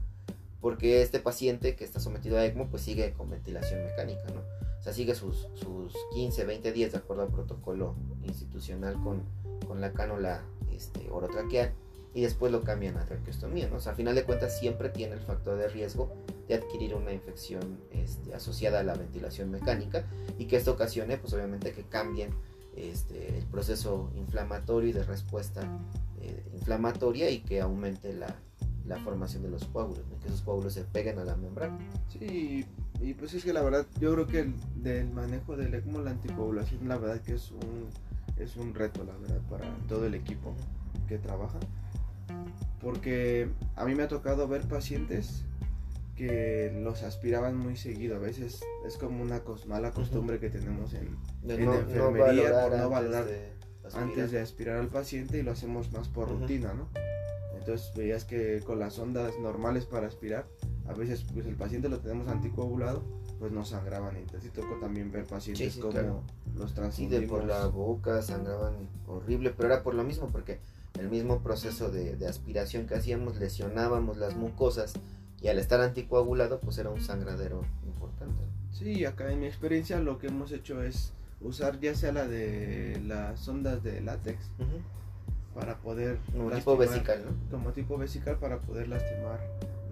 [0.62, 4.42] porque este paciente que está sometido a ECMO pues sigue con ventilación mecánica, ¿no?
[4.78, 9.24] O sea, sigue sus, sus 15, 20 días de acuerdo al protocolo institucional con,
[9.68, 11.74] con la cánula este, orotraqueal
[12.13, 13.78] y después lo cambian a traqueostomía, ¿no?
[13.78, 16.12] O sea, a final de cuentas siempre tiene el factor de riesgo
[16.48, 20.06] de adquirir una infección este, asociada a la ventilación mecánica
[20.38, 22.32] y que esto ocasione, pues obviamente que cambien
[22.76, 25.62] este, el proceso inflamatorio y de respuesta
[26.22, 28.36] eh, inflamatoria y que aumente la,
[29.04, 31.78] formación de los coágulos, que esos coágulos se peguen a la membrana.
[32.08, 32.65] Sí,
[33.00, 36.10] y pues es que la verdad, yo creo que el, del manejo del ECMO, la
[36.10, 37.88] anticoagulación, la verdad que es un,
[38.38, 40.56] es un reto, la verdad, para todo el equipo
[41.08, 41.60] que trabaja
[42.82, 45.44] porque a mí me ha tocado ver pacientes
[46.15, 48.18] que los aspiraban muy seguido.
[48.18, 53.26] A veces es como una mala costumbre que tenemos en, enfermería por no valorar
[53.94, 56.89] antes de aspirar al paciente y lo hacemos más por rutina, ¿no?
[57.58, 60.48] Entonces veías que con las ondas normales para aspirar,
[60.88, 63.04] a veces pues el paciente lo tenemos anticoagulado,
[63.39, 64.15] pues no sangraban.
[64.18, 66.24] Entonces tocó también ver pacientes como
[66.56, 66.96] los transfundimos.
[66.96, 70.60] Sí, de por la boca sangraban horrible, pero era por lo mismo, porque
[70.97, 74.93] el mismo proceso de, de aspiración que hacíamos, lesionábamos las mucosas
[75.41, 78.43] y al estar anticoagulado pues era un sangradero importante.
[78.71, 83.02] Sí, acá en mi experiencia lo que hemos hecho es usar ya sea la de
[83.06, 84.38] las ondas de látex
[85.54, 87.58] para poder como tipo vesical, ¿no?
[87.58, 89.39] Como tipo vesical para poder lastimar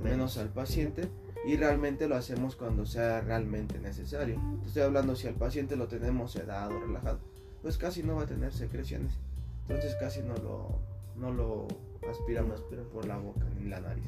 [0.01, 1.10] menos, al paciente
[1.45, 4.41] y realmente lo hacemos cuando sea realmente necesario.
[4.65, 7.19] estoy hablando si al paciente lo tenemos sedado, relajado,
[7.62, 9.13] pues casi no va a tener secreciones.
[9.67, 10.80] Entonces casi no lo
[11.17, 11.67] no lo
[12.10, 12.62] aspiramos
[12.93, 14.06] por la boca ni la nariz.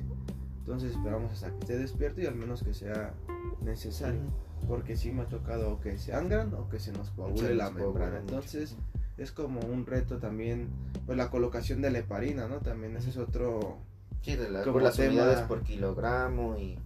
[0.60, 3.14] Entonces esperamos hasta que esté despierto y al menos que sea
[3.62, 4.22] necesario.
[4.68, 8.20] Porque sí me ha tocado que se angran o que se nos coagule la membrana.
[8.20, 8.76] Entonces
[9.18, 10.70] es como un reto también,
[11.06, 12.60] pues la colocación de la heparina, ¿no?
[12.60, 13.80] También ese es otro...
[14.22, 16.78] Sí, de las unidades por kilogramo y...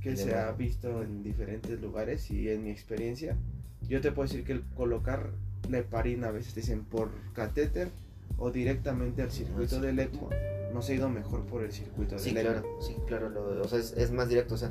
[0.00, 3.36] Que se ha visto en diferentes lugares y en mi experiencia,
[3.82, 5.32] yo te puedo decir que el colocar
[5.68, 7.90] la heparina a veces dicen por catéter
[8.38, 10.30] o directamente al circuito del ECMO,
[10.72, 13.30] nos ha ido mejor por el circuito sí, claro, Sí, claro,
[13.62, 14.70] o sea, es, más directo, o sea,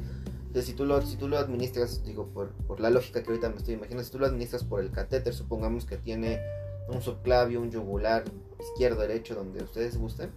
[0.61, 3.57] si tú lo, si tú lo administras, digo, por, por la lógica que ahorita me
[3.57, 6.39] estoy imaginando, si tú lo administras por el catéter, supongamos que tiene
[6.87, 8.23] un subclavio, un yugular,
[8.59, 10.31] izquierdo, derecho, donde ustedes gusten,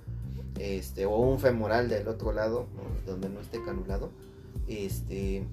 [0.58, 2.66] este, o un femoral del otro lado,
[3.06, 4.10] donde no esté canulado,
[4.68, 5.44] este,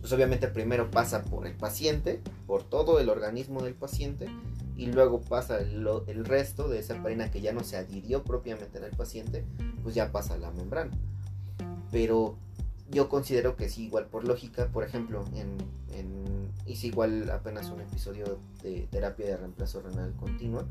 [0.00, 4.28] pues obviamente primero pasa por el paciente, por todo el organismo del paciente,
[4.76, 8.84] y luego pasa el, resto de esa heparina que ya no se adhirió propiamente en
[8.84, 9.44] el paciente,
[9.82, 10.90] pues ya pasa a la membrana.
[11.92, 12.36] Pero
[12.90, 15.58] yo considero que sí, igual por lógica, por ejemplo, en,
[16.66, 20.64] hice igual apenas un episodio de terapia de reemplazo renal continua,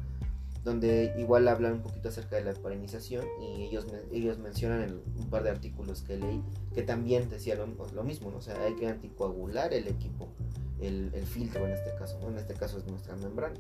[0.64, 5.30] donde igual hablan un poquito acerca de la heparinización y ellos, ellos mencionan en un
[5.30, 6.44] par de artículos que leí
[6.74, 8.38] que también decía lo, mismo, ¿no?
[8.38, 10.28] o sea, hay que anticoagular el equipo,
[10.82, 13.56] el, filtro en este caso, en este caso es nuestra membrana.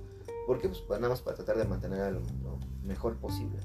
[0.45, 0.69] ¿Por qué?
[0.69, 3.57] Pues nada más para tratar de mantener lo, lo mejor posible.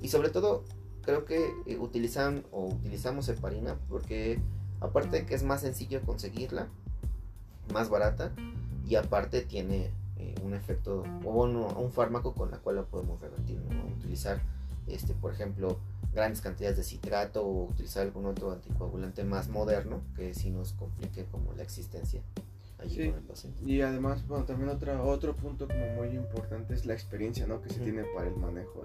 [0.00, 0.64] Y sobre todo,
[1.04, 4.40] creo que eh, utilizan o utilizamos heparina porque
[4.80, 6.68] aparte de que es más sencillo conseguirla,
[7.72, 8.32] más barata
[8.86, 9.90] y aparte tiene
[10.44, 13.60] un efecto o un fármaco con la cual la podemos revertir,
[13.96, 14.40] utilizar
[14.86, 15.78] este por ejemplo
[16.12, 21.24] grandes cantidades de citrato o utilizar algún otro anticoagulante más moderno que si nos complique
[21.26, 22.22] como la existencia
[23.64, 27.62] y además, bueno, también otra, otro punto como muy importante es la experiencia, ¿no?
[27.62, 28.82] Que se tiene para el manejo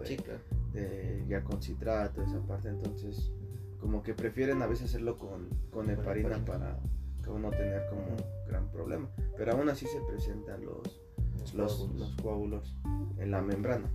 [0.74, 2.69] de, ya con citrato, esa parte.
[2.69, 3.32] Entonces,
[3.80, 6.80] como que prefieren a veces hacerlo con, con heparina para
[7.28, 8.06] no tener como
[8.48, 9.08] gran problema.
[9.38, 11.02] Pero aún así se presentan los,
[11.54, 12.75] los, los, coágulos
[13.17, 13.89] en la membrana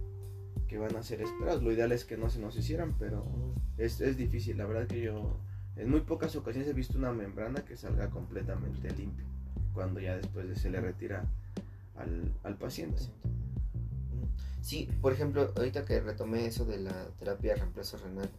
[0.68, 1.62] que van a ser esperados.
[1.62, 3.24] Lo ideal es que no se nos hicieran, pero
[3.78, 4.58] es, es difícil.
[4.58, 5.38] La verdad que yo
[5.76, 9.24] en muy pocas ocasiones he visto una membrana que salga completamente limpia
[9.72, 11.24] cuando ya después de se le retira
[11.96, 13.02] al, paciente.
[14.60, 18.30] Sí, por ejemplo, ahorita que retomé eso de la terapia de reemplazo renal,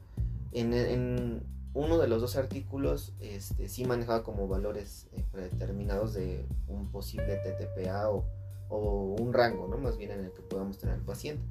[0.54, 6.90] en, uno de los dos artículos este, sí manejaba como valores eh, predeterminados de un
[6.90, 8.26] posible TTPA o,
[8.70, 9.78] o, un rango, ¿no?
[9.78, 11.44] Más bien en el que podamos tener al paciente.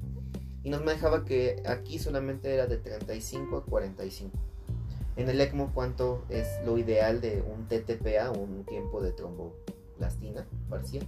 [0.63, 4.31] Y nos manejaba que aquí solamente era de 35 a 45.
[5.15, 9.55] En el ECMO, ¿cuánto es lo ideal de un TTPA, un tiempo de trombo
[9.97, 11.05] plastina parcial.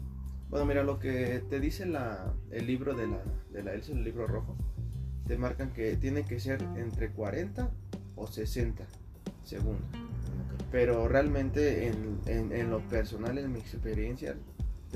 [0.50, 4.28] Bueno, mira, lo que te dice la, el libro de la, de la el libro
[4.28, 4.56] rojo,
[5.28, 7.70] te marcan que tiene que ser entre 40
[8.16, 8.86] o 60
[9.44, 9.88] segundos.
[10.72, 14.36] Pero realmente en, en, lo personal, en mi experiencia,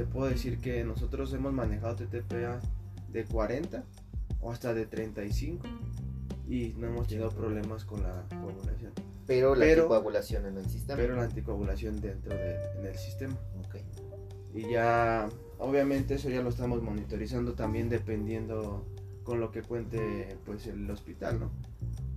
[0.01, 2.59] te puedo decir que nosotros hemos manejado TTPA
[3.09, 3.83] de 40
[4.39, 5.63] o hasta de 35
[6.49, 8.93] y no hemos tenido problemas con la coagulación.
[9.27, 10.97] Pero la anticoagulación en el sistema.
[10.97, 13.37] Pero la anticoagulación dentro del sistema.
[13.67, 13.83] Okay.
[14.55, 18.83] Y ya, obviamente eso ya lo estamos monitorizando también dependiendo
[19.23, 21.51] con lo que cuente pues el hospital, ¿no?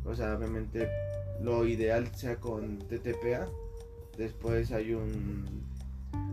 [0.07, 0.89] O sea, obviamente
[1.43, 3.47] lo ideal sea con TTPA.
[4.17, 5.74] Después hay un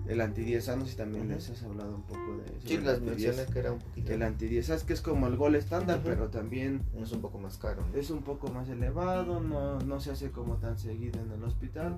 [0.08, 2.68] el antidiesanos y también les has hablado un poco de eso.
[2.68, 4.12] Sí, las mencioné que era un poquito.
[4.12, 7.86] El antidiesas que es como el gol estándar, pero también es un poco más caro.
[7.94, 11.96] Es un poco más elevado, no, no se hace como tan seguido en el hospital.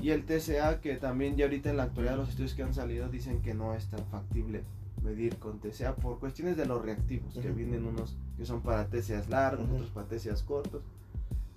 [0.00, 3.08] Y el TCA, que también ya ahorita en la actualidad los estudios que han salido
[3.08, 4.64] dicen que no es tan factible
[5.02, 9.28] medir con TCA por cuestiones de los reactivos, que vienen unos que son para TCAs
[9.28, 10.82] largos, otros para TCAs cortos.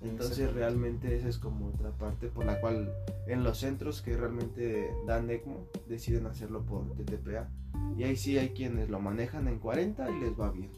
[0.10, 2.94] Entonces realmente esa es como otra parte por la cual
[3.28, 7.50] en los centros que realmente dan ECMO deciden hacerlo por TTPA.
[7.98, 10.72] Y ahí sí hay quienes lo manejan en 40 y les va bien.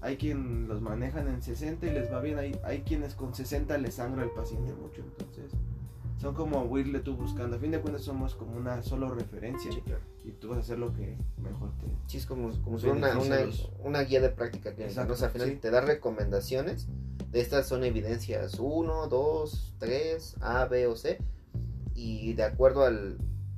[0.00, 2.38] Hay quienes los manejan en 60 y les va bien.
[2.38, 5.02] Hay, hay quienes con 60 les sangra el paciente mucho.
[5.02, 5.52] Entonces
[6.18, 7.56] son como irle tú buscando.
[7.56, 9.70] A fin de cuentas somos como una solo referencia.
[10.24, 11.86] Y tú vas a hacer lo que mejor te...
[12.06, 13.38] Sí, es como, como una, una,
[13.82, 16.88] una, guía de práctica que O sea, al final te da recomendaciones
[17.34, 21.18] Estas son evidencias 1, 2, 3, A, B o C.
[21.94, 22.92] Y de acuerdo a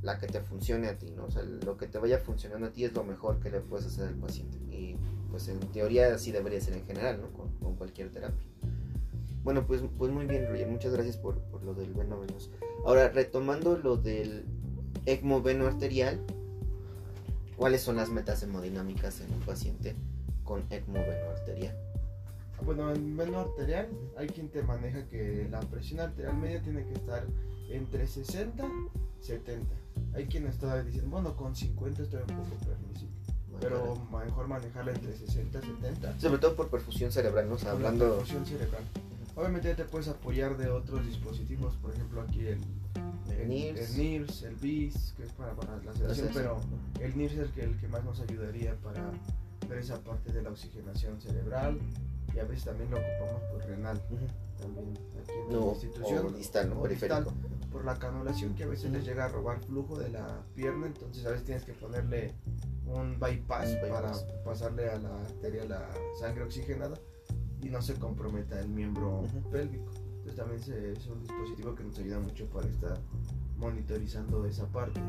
[0.02, 1.26] la que te funcione a ti, ¿no?
[1.26, 3.86] O sea, lo que te vaya funcionando a ti es lo mejor que le puedes
[3.86, 4.56] hacer al paciente.
[4.74, 4.96] Y
[5.30, 7.28] pues en teoría así debería ser en general, ¿no?
[7.32, 8.42] Con, con cualquier terapia.
[9.44, 10.68] Bueno, pues, pues muy bien, Roger.
[10.68, 12.50] Muchas gracias por, por lo del veno venoso.
[12.86, 14.46] Ahora, retomando lo del
[15.04, 16.20] ECMO veno arterial,
[17.56, 19.94] ¿cuáles son las metas hemodinámicas en un paciente
[20.44, 21.85] con ECMO veno arterial?
[22.64, 26.94] Bueno, en veno arterial hay quien te maneja que la presión arterial media tiene que
[26.94, 27.24] estar
[27.70, 28.64] entre 60
[29.20, 29.66] y 70.
[30.14, 33.14] Hay quien está diciendo, bueno, con 50 estoy un poco permisible.
[33.60, 36.20] Pero mejor manejarla entre 60 y 70.
[36.20, 37.54] Sobre todo por perfusión cerebral, ¿no?
[37.54, 38.16] O sea, hablando...
[38.16, 38.82] Perfusión cerebral.
[39.34, 42.58] Obviamente te puedes apoyar de otros dispositivos, por ejemplo aquí el,
[43.38, 44.42] el, NIRS.
[44.44, 45.52] el, BIS, que es para,
[45.84, 46.58] la sedación, pero
[47.00, 49.12] el NIRS es el que, el que más nos ayudaría para
[49.68, 51.78] ver esa parte de la oxigenación cerebral
[52.36, 54.00] y a veces también lo ocupamos por renal.
[54.60, 56.26] También aquí en la institución.
[56.26, 56.82] O distal, ¿no?
[57.70, 61.24] Por la canulación que a veces les llega a robar flujo de la pierna, entonces
[61.26, 62.34] a veces tienes que ponerle
[62.86, 63.90] un bypass, un bypass.
[63.90, 66.96] para pasarle a la arteria la sangre oxigenada
[67.62, 69.90] y no se comprometa el miembro pélvico.
[70.18, 72.98] Entonces también es un dispositivo que nos ayuda mucho para estar
[73.56, 75.00] monitorizando esa parte.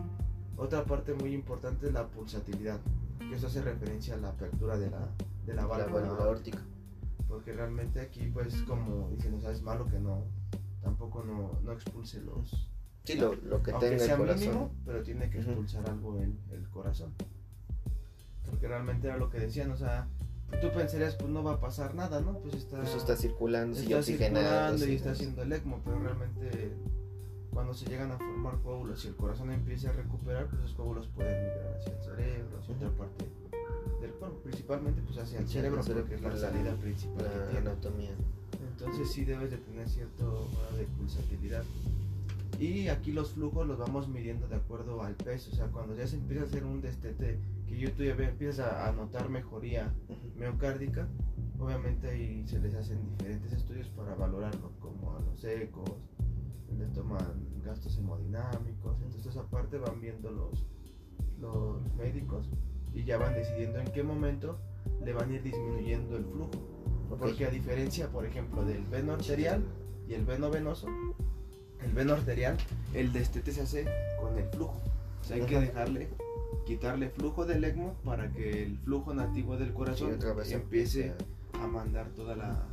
[0.57, 2.79] Otra parte muy importante es la pulsatilidad,
[3.19, 5.07] que eso hace referencia a la apertura de la,
[5.45, 6.59] de la válvula aórtica.
[7.27, 10.25] Porque realmente aquí, pues, como dicen, o sea, es malo que no,
[10.81, 12.69] tampoco no, no expulse los...
[13.03, 14.39] Sí, lo, lo que tenga el corazón.
[14.39, 17.13] Mínimo, pero tiene que expulsar algo el, el corazón.
[18.45, 20.07] Porque realmente era lo que decían, o sea,
[20.61, 22.39] tú pensarías, pues no va a pasar nada, ¿no?
[22.39, 26.73] Pues está, Eso está circulando, está circulando y está haciendo el ECMO, pero realmente
[27.51, 31.07] cuando se llegan a formar coágulos y el corazón empieza a recuperar, pues esos coágulos
[31.07, 33.25] pueden migrar hacia el cerebro, hacia otra parte
[34.07, 37.69] del cuerpo, principalmente pues hacia el cerebro, porque es la, salida principal la que tiene.
[37.69, 38.11] anatomía.
[38.71, 41.63] Entonces sí debes de tener cierto grado de pulsatilidad.
[42.59, 46.07] Y aquí los flujos los vamos midiendo de acuerdo al peso, o sea, cuando ya
[46.07, 49.93] se empieza a hacer un destete que yo tú ya empiezas a, notar mejoría
[50.35, 51.07] miocárdica,
[51.59, 55.91] obviamente ahí se les hacen diferentes estudios para valorarlo, como a los ecos,
[56.79, 60.65] les toman gastos hemodinámicos, entonces aparte van viendo los,
[61.39, 62.49] los médicos
[62.97, 64.57] y ya van decidiendo en qué momento
[65.05, 66.51] le van a ir disminuyendo el flujo.
[67.19, 69.63] Porque a diferencia, por ejemplo, del veno arterial
[70.09, 70.87] y el veno venoso,
[71.83, 72.57] el veno arterial,
[72.95, 73.85] el destete se hace
[74.19, 74.81] con el flujo.
[75.21, 76.07] O sea, hay que dejarle
[76.65, 80.17] quitarle flujo del ECMO para que el flujo nativo del corazón
[80.49, 81.13] empiece
[81.53, 82.65] a mandar toda la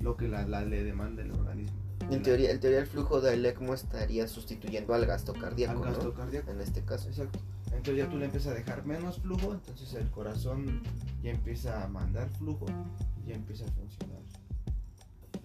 [0.00, 1.76] lo que la, le demanda el organismo.
[2.10, 6.14] En teoría, en teoría el flujo del ECMO estaría sustituyendo al gasto cardíaco, al gasto
[6.14, 6.50] cardíaco.
[6.50, 7.08] En este caso.
[7.08, 7.38] Exacto.
[7.78, 10.82] Entonces ya tú le empiezas a dejar menos flujo, entonces el corazón
[11.22, 12.66] ya empieza a mandar flujo
[13.24, 14.18] y ya empieza a funcionar.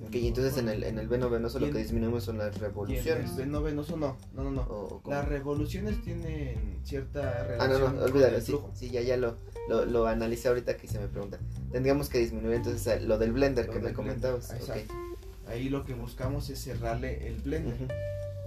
[0.04, 3.26] Ok, y entonces en el, en el veno venoso lo que disminuimos son las revoluciones.
[3.26, 5.02] En el veno venoso no, no, no, no.
[5.08, 7.84] las revoluciones tienen cierta relación.
[7.84, 9.38] Ah, no, no, olvídalo, sí, sí, ya, ya lo,
[9.70, 11.38] lo, lo, analicé ahorita que se me pregunta.
[11.72, 14.52] Tendríamos que disminuir entonces lo del blender que me comentabas.
[14.54, 14.92] Exacto.
[15.46, 17.88] Ahí lo que buscamos es cerrarle el blender.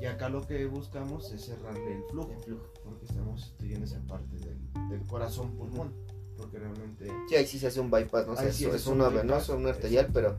[0.01, 2.33] Y acá lo que buscamos es cerrarle el flujo.
[2.33, 2.73] El flujo.
[2.85, 5.93] Porque estamos estudiando esa parte del, del corazón pulmón.
[6.37, 7.11] Porque realmente.
[7.29, 8.37] Sí, ahí sí se hace un bypass, ¿no?
[8.37, 10.37] sé, es, es uno venoso, un arterial, pero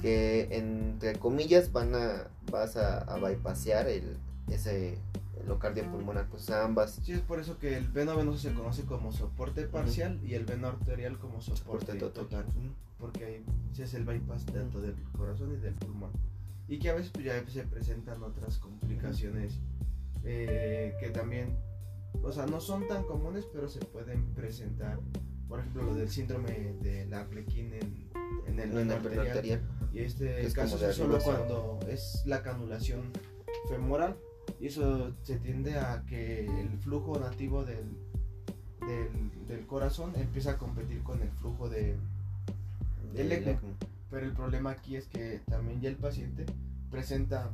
[0.00, 4.16] que entre comillas van a vas a, a bypassear el
[4.48, 4.98] ese
[5.44, 9.12] el pulmonar pues ambas sí es por eso que el veno venoso se conoce como
[9.12, 12.44] soporte parcial y el veno arterial como soporte, total,
[12.98, 16.10] porque ahí se es el bypass tanto del corazón y del pulmón
[16.68, 19.58] y que a veces pues, ya se presentan otras complicaciones
[20.24, 21.56] eh, que también
[22.22, 25.00] o sea no son tan comunes pero se pueden presentar
[25.48, 28.10] por ejemplo lo del síndrome de Arlequín en,
[28.46, 33.12] en el veno arterial y este caso es solo cuando es la canulación
[33.68, 34.16] femoral.
[34.58, 37.96] Y eso se tiende a que el flujo nativo del,
[39.46, 41.96] del, corazón empieza a competir con el flujo de,
[43.12, 43.74] del ECMO.
[44.12, 46.44] Pero el problema aquí es que también ya el paciente
[46.90, 47.50] presenta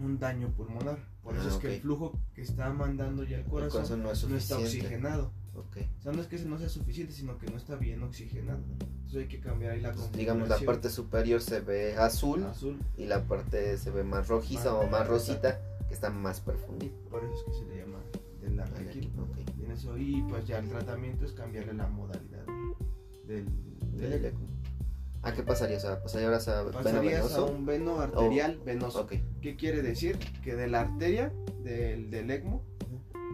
[0.00, 0.98] un daño pulmonar.
[1.22, 4.58] Por eso ah, es que el flujo que está mandando ya el corazón, no, está
[4.58, 5.30] oxigenado.
[5.54, 5.64] O
[6.02, 8.58] sea, no es que no sea suficiente, sino que no está bien oxigenado.
[8.58, 12.78] Entonces hay que cambiar ahí la Digamos, la parte superior se ve azul, azul.
[12.96, 16.96] y la parte se ve más rojiza o más rosita, que está más profundita.
[17.08, 17.98] Por eso es que se le llama
[18.40, 19.12] del arlequín.
[19.16, 19.72] Okay.
[19.72, 22.44] eso, y pues ya el tratamiento es cambiarle la modalidad
[23.28, 23.46] del,
[23.92, 24.34] del,
[25.22, 25.76] ¿A qué pasaría?
[25.78, 27.46] O sea, pasarías a veno venoso?
[27.46, 29.02] a un veno arterial venoso.
[29.02, 29.24] Okay.
[29.42, 30.18] ¿Qué quiere decir?
[30.42, 31.32] Que de la arteria
[31.64, 32.62] del, del ECMO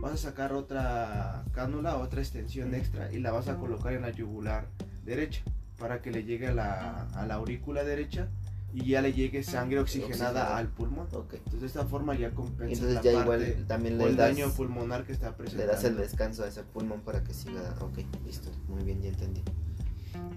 [0.01, 4.11] vas a sacar otra cánula, otra extensión extra y la vas a colocar en la
[4.11, 4.67] yugular
[5.05, 5.43] derecha
[5.79, 8.29] para que le llegue a la, a la aurícula derecha
[8.73, 10.57] y ya le llegue sangre oxigenada Oxigenada.
[10.57, 11.07] al pulmón.
[11.13, 11.35] Ok.
[11.35, 14.31] Entonces de esta forma ya compensa entonces la ya parte igual también le el das,
[14.37, 15.73] daño pulmonar que está le presentando.
[15.73, 17.75] das el descanso a ese pulmón para que siga.
[17.81, 18.51] Ok, listo.
[18.69, 19.43] Muy bien, ya entendí.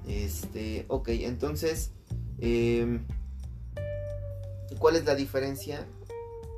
[0.07, 1.91] Este, ok, entonces,
[2.39, 3.05] em,
[4.80, 5.86] ¿cuál es la diferencia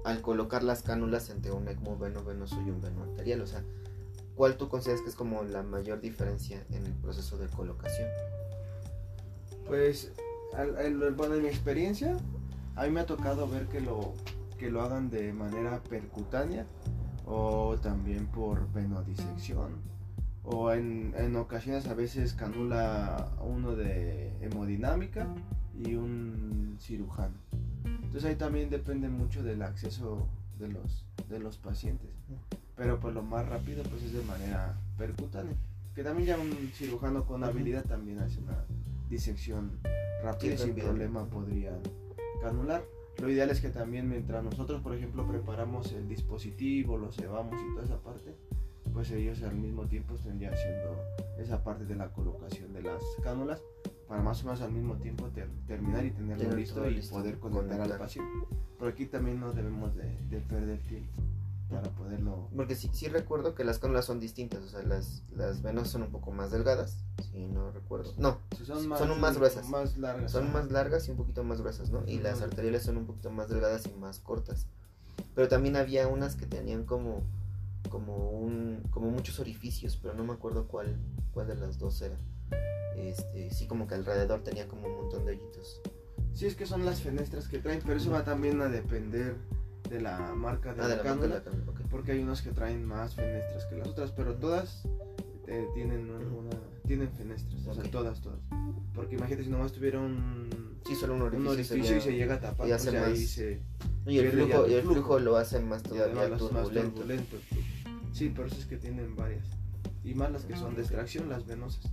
[0.03, 3.41] al colocar las cánulas entre un ECMO veno venoso y un veno arterial?
[3.41, 3.63] O sea,
[4.35, 8.07] ¿cuál tú consideras que es como la mayor diferencia en el proceso de colocación?
[9.65, 10.11] Pues,
[11.15, 12.17] bueno, en mi experiencia,
[12.75, 14.13] a mí me ha tocado ver que lo,
[14.57, 16.65] que lo hagan de manera percutánea
[17.25, 19.98] o también por venodisección.
[20.51, 25.27] O en, en ocasiones a veces canula uno de hemodinámica
[25.77, 27.35] y un cirujano.
[27.85, 30.27] Entonces ahí también depende mucho del acceso
[30.57, 32.09] de los, de los pacientes.
[32.75, 35.53] Pero pues lo más rápido pues es de manera percutánea.
[35.93, 38.65] Que también ya un cirujano con habilidad también hace una
[39.09, 39.79] disección
[40.23, 41.77] rápida y sin problema podría
[42.41, 42.83] canular.
[43.21, 47.73] Lo ideal es que también mientras nosotros, por ejemplo, preparamos el dispositivo, lo cebamos y
[47.73, 48.33] toda esa parte,
[48.93, 50.95] pues ellos al mismo tiempo ya haciendo
[51.37, 53.61] esa parte de la colocación de las cánulas
[54.07, 57.15] para más o menos al mismo tiempo ter- terminar y tenerlo Tener listo y listo,
[57.15, 58.47] poder conectar al paciente.
[58.77, 61.21] Pero aquí también no debemos de, de perder tiempo
[61.69, 62.49] para poderlo...
[62.55, 66.01] Porque sí, sí recuerdo que las cánulas son distintas, o sea, las, las venosas son
[66.01, 68.15] un poco más delgadas, si no recuerdo.
[68.17, 69.69] No, si son más gruesas.
[69.69, 70.31] Más largas.
[70.31, 72.03] son más largas y un poquito más gruesas, ¿no?
[72.07, 74.65] Y las arteriales son un poquito más delgadas y más cortas.
[75.35, 77.21] Pero también había unas que tenían como
[77.89, 80.95] como un como muchos orificios, pero no me acuerdo cuál
[81.33, 82.17] cuál de las dos era.
[82.97, 85.81] Este, sí como que alrededor tenía como un montón de hoyitos.
[86.33, 89.35] Sí, es que son las fenestras que traen, pero eso va también a depender
[89.89, 91.35] de la marca de Ah, la, de la marca de cánula.
[91.35, 91.79] la cánula, ok.
[91.89, 94.83] Porque hay unos que traen más fenestras que las otras, pero todas
[95.47, 98.39] eh, tienen un- una, tienen fenestras, o sea, todas, todas.
[98.93, 100.49] Porque imagínate si nomás tuviera un,
[100.85, 103.19] Sí, solo un un orificio, orificio sería- y se llega a tapar, y hace más-
[103.19, 103.61] se
[104.07, 104.93] Y el flujo, el flujo.
[104.95, 107.03] flujo lo hace más todavía más turbulento.
[108.13, 109.45] Sí, por eso es que tienen varias.
[110.03, 111.91] Y más las que son de extracción, las venosas.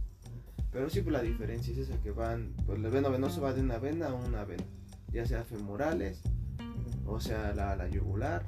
[0.72, 3.60] Pero sí, pues la diferencia es esa que van, pues el veno venoso va de
[3.62, 4.64] una vena a una vena,
[5.12, 6.20] ya sea femorales,
[7.06, 8.44] o sea la, la yugular,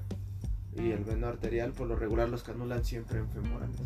[0.75, 3.81] y el veno arterial, por lo regular los canulan siempre en femorales.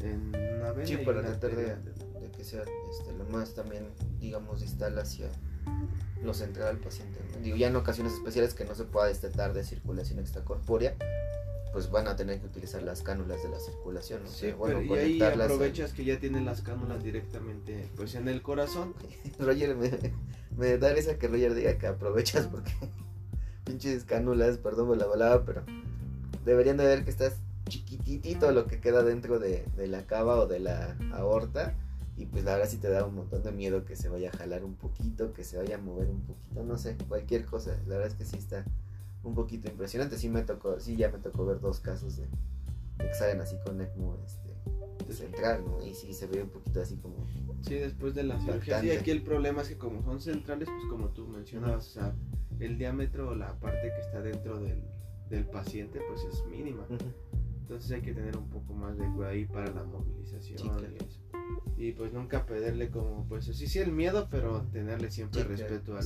[0.00, 3.86] En una vena Sí, y para tratar de, de que sea este, lo más también,
[4.18, 5.28] digamos, distal hacia
[6.22, 7.18] lo central al paciente.
[7.34, 7.40] ¿no?
[7.42, 10.94] Digo, ya en ocasiones especiales que no se pueda destetar de circulación extracorpórea,
[11.72, 14.22] pues van a tener que utilizar las cánulas de la circulación.
[14.22, 14.28] ¿no?
[14.28, 14.88] O Sí, sea, bueno, y ahí
[15.18, 18.94] conectarlas a- aprovechas que ya tienen las cánulas directamente pues en el corazón.
[19.38, 19.90] Roger, me,
[20.56, 22.72] me da risa que Roger diga que aprovechas porque
[23.64, 25.62] pinches cánulas, perdón por la palabra, pero
[26.44, 27.34] deberían de ver que estás
[27.68, 31.74] chiquitito lo que queda dentro de, de la cava o de la aorta
[32.16, 34.36] y pues la verdad sí te da un montón de miedo que se vaya a
[34.36, 37.72] jalar un poquito, que se vaya a mover un poquito, no sé, cualquier cosa.
[37.86, 38.64] La verdad es que sí está
[39.24, 40.16] un poquito impresionante.
[40.18, 42.24] Sí me tocó, sí ya me tocó ver dos casos de,
[42.98, 45.84] de que salen así con ECMO este, central, ¿no?
[45.84, 47.16] Y sí se ve un poquito así como
[47.62, 48.80] Sí, después de la cirugía.
[48.80, 52.14] Sí, aquí el problema es que como son centrales, pues como tú mencionabas, o sea,
[52.60, 54.82] el diámetro o la parte que está dentro del,
[55.30, 56.86] del paciente pues es mínima.
[57.62, 60.86] Entonces hay que tener un poco más de cuidado ahí para la movilización Sí, claro.
[60.92, 61.20] y eso.
[61.76, 65.96] Y pues nunca perderle como, pues sí, sí el miedo, pero tenerle siempre sí, respeto
[65.96, 66.04] al,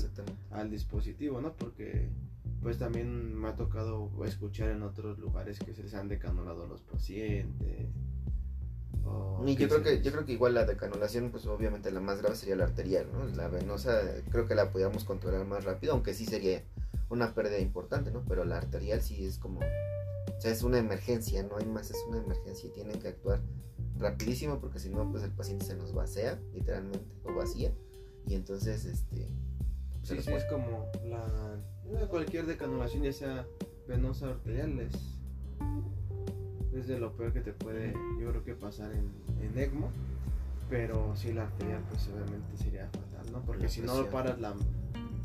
[0.50, 1.52] al dispositivo, ¿no?
[1.54, 2.08] Porque
[2.62, 6.80] pues también me ha tocado escuchar en otros lugares que se les han decanulado los
[6.82, 7.86] pacientes.
[9.04, 12.00] o Y yo creo que les- yo creo que igual la decanulación pues obviamente la
[12.00, 13.24] más grave sería la arterial, ¿no?
[13.36, 16.64] La venosa creo que la podríamos controlar más rápido, aunque sí sería
[17.10, 18.24] una pérdida importante, ¿no?
[18.28, 21.98] Pero la arterial sí es como o sea, es una emergencia, no hay más, es
[22.08, 23.40] una emergencia y tienen que actuar
[23.98, 27.72] rapidísimo porque si no pues el paciente se nos vacía literalmente o vacía
[28.26, 29.26] y entonces este
[30.02, 30.36] Sí, sí, muere.
[30.44, 33.46] es como la cualquier decanulación, ya sea
[33.86, 34.94] venosa arterial, es,
[36.72, 39.10] es de lo peor que te puede, yo creo que pasar en,
[39.42, 39.90] en ECMO.
[40.70, 43.40] Pero si la arterial, pues obviamente sería fatal, ¿no?
[43.42, 44.12] Porque La si no presión.
[44.12, 44.54] paras la,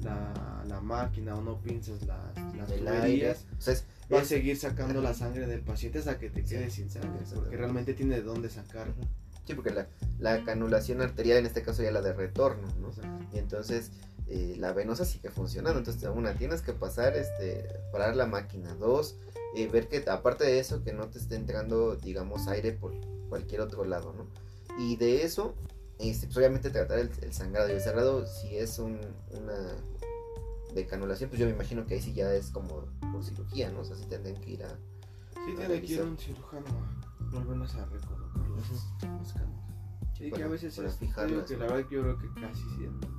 [0.04, 4.58] la, la máquina o no pinzas las, las tuberías, o sea, es- va a seguir
[4.58, 8.16] sacando la sangre del paciente hasta que te Sí, quedes sin sangre, porque realmente tiene
[8.16, 8.88] de dónde sacar.
[9.46, 9.88] Sí, porque la,
[10.20, 12.92] la canulación arterial en este caso ya la de retorno, ¿no?
[13.34, 13.92] Y entonces
[14.28, 15.80] eh, la venosa sigue funcionando.
[15.80, 18.74] Entonces, una, tienes que pasar, este, parar la máquina.
[18.76, 19.18] Dos,
[19.56, 22.94] eh, ver que aparte de eso, que no te esté entrando, digamos, aire por
[23.28, 24.28] cualquier otro lado, ¿no?
[24.80, 25.56] Y de eso,
[26.00, 27.68] este, pues, obviamente tratar el, el sangrado.
[27.70, 29.02] Y el sangrado, si es un,
[29.32, 29.76] una
[30.74, 33.80] decanulación, pues yo me imagino que ahí sí ya es como por cirugía, ¿no?
[33.82, 34.70] O sea, sí tendrían que ir a...
[34.70, 36.06] Sí, a tiene que ir revisar.
[36.06, 38.70] un cirujano a volvernos a recolocar las,
[39.02, 39.64] las cánulas.
[40.18, 43.10] Sí, que a veces es, digo la verdad que yo creo que casi siempre,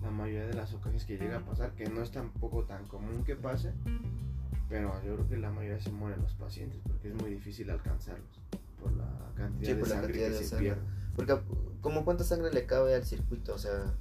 [0.00, 3.24] la mayoría de las ocasiones que llega a pasar, que no es tampoco tan común
[3.24, 3.72] que pase,
[4.68, 8.40] pero yo creo que la mayoría se mueren los pacientes porque es muy difícil alcanzarlos
[8.80, 10.66] por la cantidad Sí, por de la sangre cantidad que de se sangre.
[10.66, 10.82] pierde.
[11.16, 11.38] Porque,
[11.80, 13.54] ¿como cuánta sangre le cabe al circuito?
[13.54, 13.92] O sea,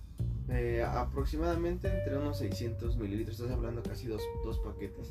[0.52, 5.10] Eh, aproximadamente entre unos 600 mililitros, estás hablando casi dos, dos paquetes.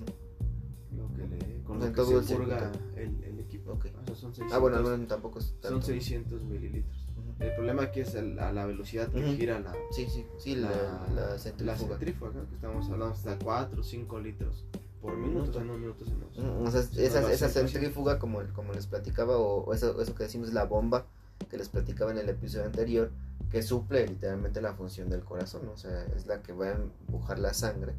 [0.97, 2.99] Lo que le, con En lo que todo el se purga circuito.
[3.01, 3.73] el, el equipo.
[3.73, 3.87] Ok.
[4.03, 5.69] O sea, son 600, ah, bueno, al menos tampoco es tanto.
[5.71, 7.07] son 600 mililitros.
[7.17, 7.45] Ujú.
[7.45, 9.37] El problema aquí es el- a la velocidad que Ujú.
[9.37, 10.71] gira la, Sí, sí, sí, la,
[11.15, 11.97] la, la centrífuga.
[11.99, 14.65] centrífuga, que estamos hablando hasta 4 o 5 litros
[15.01, 16.37] por minuto, o sea, en un minuto se nos...
[16.37, 20.25] Mm, O sea, esa, esa centrífuga, como, como les platicaba, o, o eso, eso que
[20.25, 21.07] decimos la bomba
[21.49, 23.13] que les platicaba en el episodio anterior,
[23.51, 25.73] que suple literalmente la función del corazón, ¿no?
[25.73, 27.95] o sea, es la que va a empujar la sangre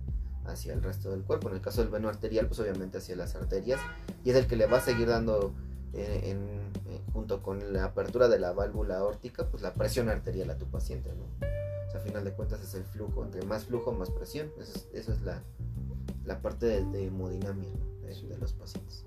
[0.45, 1.49] hacia el resto del cuerpo.
[1.49, 3.79] En el caso del veno arterial, pues obviamente hacia las arterias,
[4.23, 5.53] y es el que le va a seguir dando,
[5.93, 10.49] eh, en- eh, junto con la apertura de la válvula aórtica, pues la presión arterial
[10.51, 11.23] a tu paciente, ¿no?
[11.87, 14.71] O sea, a final de cuentas es el flujo, entre más flujo, más presión, eso
[14.75, 15.41] es, eso es la,
[16.25, 18.27] la parte de, de hemodinamia ¿no?
[18.29, 19.05] de los pacientes.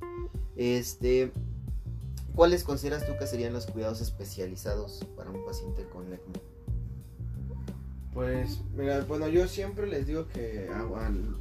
[0.57, 1.33] Este,
[2.35, 6.33] ¿Cuáles consideras tú que serían los cuidados especializados para un paciente con ECMO?
[8.15, 10.69] Pues, mira, bueno, yo siempre les digo que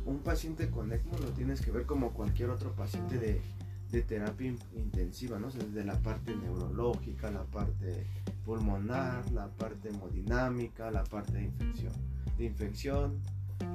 [0.06, 4.60] un paciente con ECMO lo tienes que ver como cualquier otro paciente de, terapia in-
[4.76, 5.50] intensiva, ¿no?
[5.52, 8.06] Desde la parte neurológica, la parte
[8.46, 11.94] pulmonar, la parte hemodinámica, la parte de infección,
[12.38, 13.20] de infección,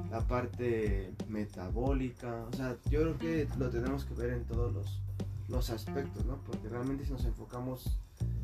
[0.09, 5.01] la parte metabólica, o sea, yo creo que lo tenemos que ver en todos los,
[5.47, 6.43] los aspectos, ¿no?
[6.43, 7.99] Porque realmente si nos enfocamos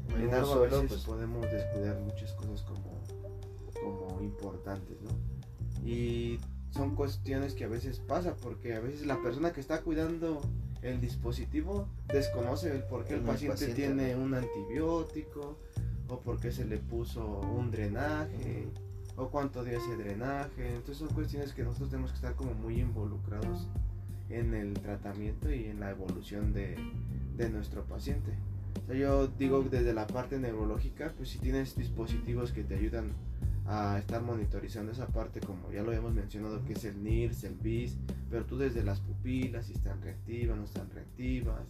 [0.09, 3.01] en algo a veces pues, podemos descuidar muchas cosas como,
[3.73, 5.09] como importantes, ¿no?
[5.85, 6.39] Y
[6.71, 10.41] son cuestiones que a veces pasa porque a veces la persona que está cuidando
[10.81, 15.59] el dispositivo desconoce el por qué el El paciente, paciente, tiene un antibiótico
[16.09, 18.67] o por qué se le puso un drenaje
[19.15, 20.69] o cuánto dio ese drenaje.
[20.69, 23.67] Entonces son cuestiones que nosotros tenemos que estar como muy involucrados
[24.29, 26.75] en el tratamiento y en la evolución de,
[27.37, 28.31] de nuestro paciente.
[28.83, 33.11] O sea, yo digo desde la parte neurológica, pues si tienes dispositivos que te ayudan
[33.65, 37.55] a estar monitorizando esa parte, como ya lo habíamos mencionado, que es el NIRS, el
[37.55, 37.97] BIS,
[38.29, 41.61] pero tú desde las pupilas, si están reactivas, no están reactivas.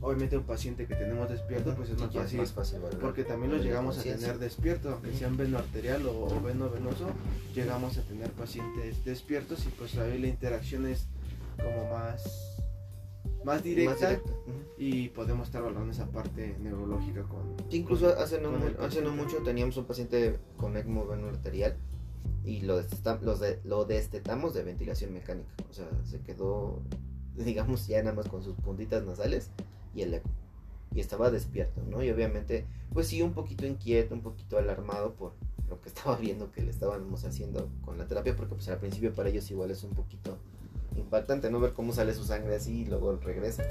[0.00, 3.00] Obviamente un paciente que tenemos despierto, pues es sí, más ya fácil, más fácil valorar
[3.00, 7.08] porque también los llegamos a tener despiertos, aunque sean veno arterial o, o veno venoso,
[7.54, 11.06] llegamos a tener pacientes despiertos y pues ahí la interacción es
[11.56, 12.58] como más,
[13.44, 14.52] más directa Más directa, ujú.
[14.76, 17.56] y podemos estar valorando esa parte neurológica con...
[17.70, 21.28] Sí, incluso con- hace no, con hace no mucho teníamos un paciente con ECMO veno
[21.28, 21.74] arterial
[22.44, 25.48] y lo, desteta- los de- lo destetamos de ventilación mecánica.
[25.70, 26.82] O sea, se quedó,
[27.34, 29.50] digamos, ya nada más con sus puntitas nasales
[29.96, 30.30] y el ECMO.
[30.94, 32.02] Y estaba despierto, ¿no?
[32.02, 35.32] Y obviamente, pues sí, un poquito inquieto, un poquito alarmado por
[35.68, 39.12] lo que estaba viendo que le estábamos haciendo con la terapia, porque pues al principio
[39.14, 40.38] para ellos igual es un poquito
[40.96, 41.60] impactante, ¿no?
[41.60, 43.64] Ver cómo sale su sangre así y luego regresa.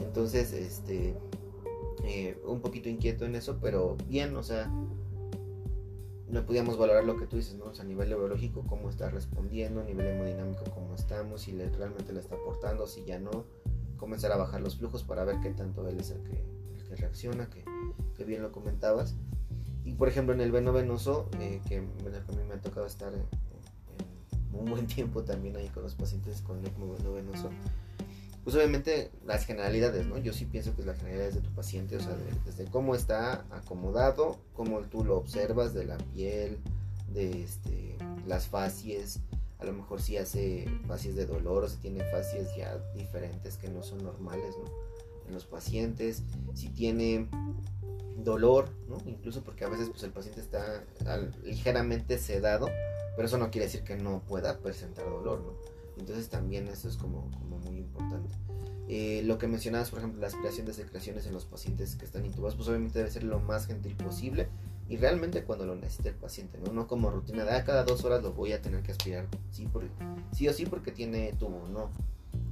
[0.00, 1.14] Entonces, este,
[2.04, 4.70] eh, un poquito inquieto en eso, pero bien, o sea,
[6.28, 7.66] no podíamos valorar lo que tú dices, ¿no?
[7.66, 11.68] O sea, a nivel neurológico, cómo está respondiendo, a nivel hemodinámico, cómo estamos, si le,
[11.70, 13.44] realmente le está aportando, si ya no,
[14.00, 16.42] comenzar a bajar los flujos para ver qué tanto él es el que,
[16.90, 17.64] el reacciona, que,
[18.24, 19.14] bien lo comentabas.
[19.84, 22.86] Y por ejemplo, en el veno venoso, eh, que bueno, a mí me ha tocado
[22.86, 23.22] estar en,
[24.52, 27.50] un buen tiempo también ahí con los pacientes con ECMO veno venoso,
[28.44, 30.18] pues obviamente las generalidades, ¿no?
[30.18, 33.44] Yo sí pienso que las generalidades de tu paciente, o sea, de- desde cómo está
[33.50, 36.58] acomodado, cómo tú lo observas de la piel,
[37.12, 37.96] de este,
[38.26, 39.20] las facies,
[39.60, 43.68] a lo mejor sí hace facies de dolor o si tiene facies ya diferentes que
[43.68, 44.70] no son normales, ¿no?
[45.28, 46.22] En los pacientes,
[46.54, 47.28] si tiene
[48.16, 48.98] dolor, ¿no?
[49.06, 50.84] Incluso porque a veces pues el paciente está
[51.44, 52.68] ligeramente sedado,
[53.16, 55.52] pero eso no quiere decir que no pueda presentar dolor, ¿no?
[55.98, 58.34] Entonces también eso es como, como muy importante.
[58.88, 62.24] Eh, lo que mencionabas, por ejemplo, la aspiración de secreciones en los pacientes que están
[62.24, 64.48] intubados, pues obviamente debe ser lo más gentil posible
[64.90, 66.72] y realmente cuando lo necesite el paciente, ¿no?
[66.72, 69.66] No como rutina de ah, cada dos horas lo voy a tener que aspirar, sí,
[69.66, 69.84] por,
[70.32, 71.88] sí o sí porque tiene tubo, no.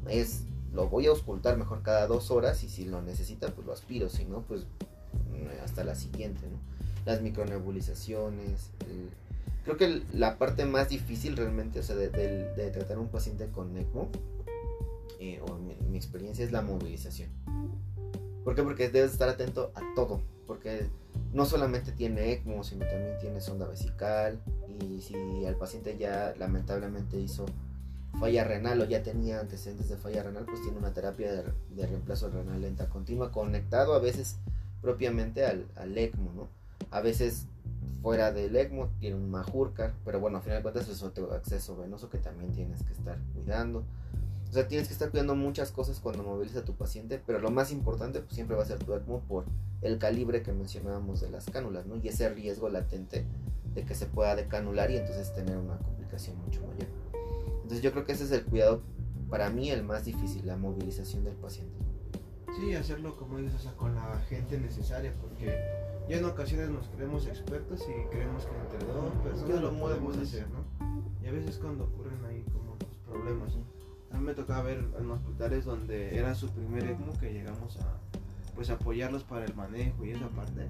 [0.08, 3.72] Es, lo voy a auscultar mejor cada dos horas y si lo necesita, pues lo
[3.72, 6.58] aspiro, si no, pues mm, hasta la siguiente, ¿no?
[7.04, 9.10] Las micronebulizaciones, el-
[9.64, 13.00] creo que el- la parte más difícil realmente, o sea, de, de- de tratar a
[13.00, 14.08] un paciente con ECMO,
[15.20, 17.30] eh, o mi, mi experiencia es la movilización.
[18.48, 18.62] ¿Por qué?
[18.62, 20.88] Porque debes estar atento a todo, porque
[21.34, 24.40] no solamente tiene ECMO, sino también tiene sonda vesical,
[24.80, 25.12] y si
[25.44, 27.44] el paciente ya lamentablemente hizo
[28.18, 32.30] falla renal o ya tenía antecedentes de falla renal, pues tiene una terapia de, reemplazo
[32.30, 34.38] renal lenta continua conectado a veces
[34.80, 36.48] propiamente al, al ECMO, ¿no?
[36.90, 37.44] A veces
[38.00, 41.76] fuera del ECMO tiene un Majurcar, pero bueno, a final de cuentas es otro acceso
[41.76, 43.84] venoso que también tienes que estar cuidando.
[44.48, 47.50] O sea, tienes que estar cuidando muchas cosas cuando movilizas a tu paciente, pero lo
[47.50, 49.44] más importante pues, siempre va a ser tu ECMO por
[49.82, 51.96] el calibre que mencionábamos de las cánulas, ¿no?
[51.96, 53.26] Y ese riesgo latente
[53.74, 56.88] de que se pueda decanular y entonces tener una complicación mucho mayor.
[57.62, 58.80] Entonces yo creo que ese es el cuidado
[59.28, 61.78] para mí el más difícil, la movilización del paciente.
[62.58, 65.54] Sí, hacerlo como dices, o sea, con la gente necesaria, porque
[66.08, 70.46] ya en ocasiones nos creemos expertos y creemos que entre dos personas lo podemos hacer,
[70.48, 70.64] ¿no?
[71.22, 73.52] Y a veces cuando ocurren ahí como los problemas.
[74.12, 77.98] A mí me tocaba ver en hospitales donde era su primer ECMO que llegamos a
[78.54, 80.68] pues apoyarlos para el manejo y esa parte.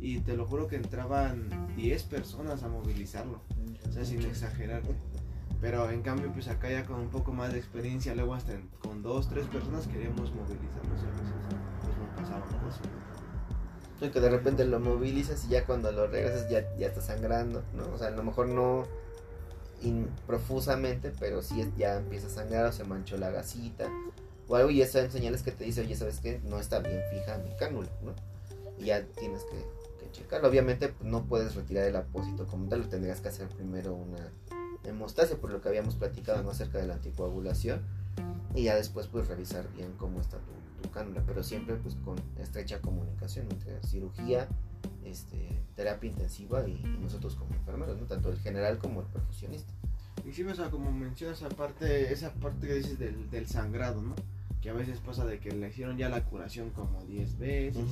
[0.00, 3.42] Y te lo juro que entraban 10 personas a movilizarlo,
[3.86, 4.94] o sea, sin exagerarte.
[5.60, 9.02] Pero en cambio, pues acá ya con un poco más de experiencia, luego hasta con
[9.02, 11.34] dos, tres personas queríamos movilizarnos y a veces
[11.82, 12.80] pues no pasaba cosas.
[14.00, 17.64] Y que de repente lo movilizas y ya cuando lo regresas ya, ya está sangrando,
[17.74, 17.92] ¿no?
[17.92, 18.84] O sea, a lo mejor no
[20.26, 23.88] profusamente, pero sí ya empieza a sangrar o se manchó la gasita
[24.48, 26.40] o algo y eso son señales que te dice, oye, ¿sabes qué?
[26.44, 27.88] No está bien fija mi cánula.
[28.78, 29.58] Y ya tienes que,
[30.00, 30.48] que checarlo.
[30.48, 34.30] Obviamente pues, no puedes retirar el apósito como tal, tendrías que hacer primero una
[34.84, 36.50] hemostasia, por lo que habíamos platicado ¿no?
[36.50, 37.82] acerca de la anticoagulación,
[38.54, 42.16] y ya después pues revisar bien cómo está tu, tu cánula, pero siempre pues con
[42.38, 44.48] estrecha comunicación entre cirugía,
[45.10, 48.06] este, terapia intensiva y, nosotros como enfermeros, ¿no?
[48.06, 49.72] tanto el general como el profesionista.
[50.24, 54.14] Y sí, o sea, como mencionas aparte, esa parte que dices del, del sangrado, ¿no?
[54.60, 57.86] Que a veces pasa de que le hicieron ya la curación como 10 veces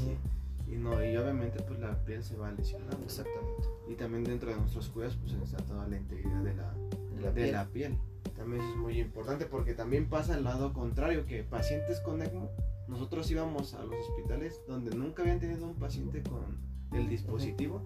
[0.66, 3.04] y, y, no, y obviamente pues la piel se va lesionando.
[3.04, 3.68] Exactamente.
[3.88, 6.72] Y también dentro de nuestros cuidados pues está toda la integridad de la,
[7.14, 7.52] De la de piel.
[7.52, 7.98] la piel.
[8.36, 12.50] También eso es muy importante porque también pasa el lado contrario, que pacientes con ECMO,
[12.88, 16.58] nosotros íbamos a los hospitales donde nunca habían tenido un paciente con
[16.92, 17.82] el dispositivo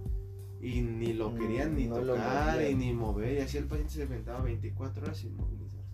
[0.61, 4.03] y ni lo querían ni No tocar y ni mover y así el paciente se
[4.03, 5.88] inventaba 24 horas sin movilizarse.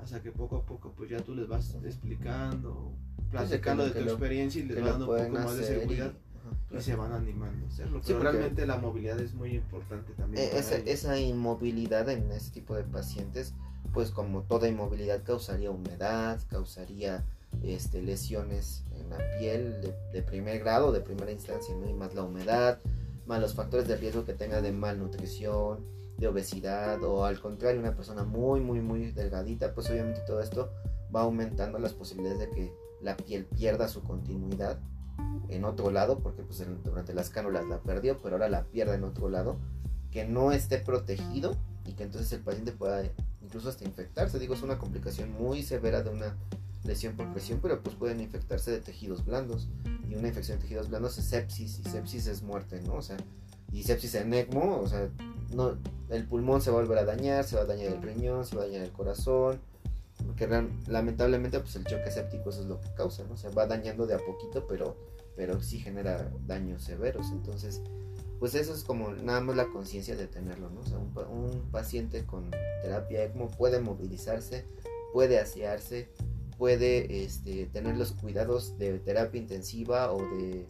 [0.00, 2.92] Hasta que poco a poco pues ya tú les vas explicando,
[3.30, 6.12] platicando de tu lo- experiencia y les vas dando un poco más de y- seguridad
[6.12, 6.82] y, claro.
[6.84, 7.98] se van animando a hacerlo.
[8.00, 10.44] Sí, Pero porque- realmente la movilidad es muy importante también.
[10.44, 13.54] Eh, para esa, esa inmovilidad en ese tipo de pacientes,
[13.92, 17.24] pues como toda inmovilidad causaría humedad, causaría
[17.62, 19.80] este, lesiones en la piel
[20.12, 22.78] de, primer grado, de primera instancia, y más la humedad,
[23.26, 25.84] más los factores de riesgo que tenga de malnutrición,
[26.18, 30.70] de obesidad, o al contrario, una persona muy, muy, muy delgadita, pues obviamente todo esto
[31.14, 34.78] va aumentando las posibilidades de que la piel pierda su continuidad
[35.48, 39.04] en otro lado, porque pues durante las cánulas la perdió, pero ahora la pierde en
[39.04, 39.56] otro lado,
[40.10, 43.02] que no esté protegido y que entonces el paciente pueda
[43.42, 44.38] incluso hasta infectarse.
[44.38, 46.36] Digo, es una complicación muy severa de una
[46.86, 49.68] lesión por presión, pero pues pueden infectarse de tejidos blandos.
[50.08, 52.94] Y una infección de tejidos blandos es sepsis, y sepsis es muerte, ¿no?
[52.94, 53.16] O sea,
[53.72, 55.08] y sepsis en ECMO, o sea,
[55.52, 55.76] no,
[56.08, 58.56] el pulmón se va a volver a dañar, se va a dañar el riñón, se
[58.56, 59.60] va a dañar el corazón,
[60.24, 60.48] porque
[60.86, 63.34] lamentablemente pues el choque séptico eso es lo que causa, ¿no?
[63.34, 64.96] O va dañando de a poquito, pero,
[65.36, 67.82] pero sí genera daños severos, entonces
[68.38, 70.80] pues eso es como nada más la conciencia de tenerlo, ¿no?
[70.80, 72.50] O sea, un, un paciente con
[72.82, 74.66] terapia ECMO puede movilizarse,
[75.12, 76.10] puede asearse,
[76.58, 80.66] puede este, tener los cuidados de terapia intensiva o de,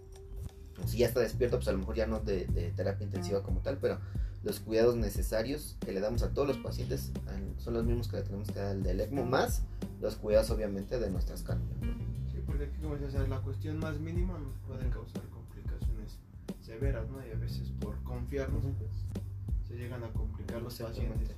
[0.87, 3.61] si ya está despierto, pues a lo mejor ya no de, de terapia intensiva como
[3.61, 3.99] tal, pero
[4.47, 7.11] los cuidados necesarios que le damos a todos los pacientes
[7.59, 9.63] son los mismos que le tenemos que dar al del ECMO, más
[10.01, 11.77] los cuidados obviamente de nuestras cánulas.
[12.31, 16.19] Sí, porque aquí como sea, la cuestión más mínima nos puede causar complicaciones
[16.63, 17.27] severas, ¿no?
[17.27, 18.91] Y a veces por confiarnos, pues,
[19.67, 21.31] se llegan a complicar los pacientes.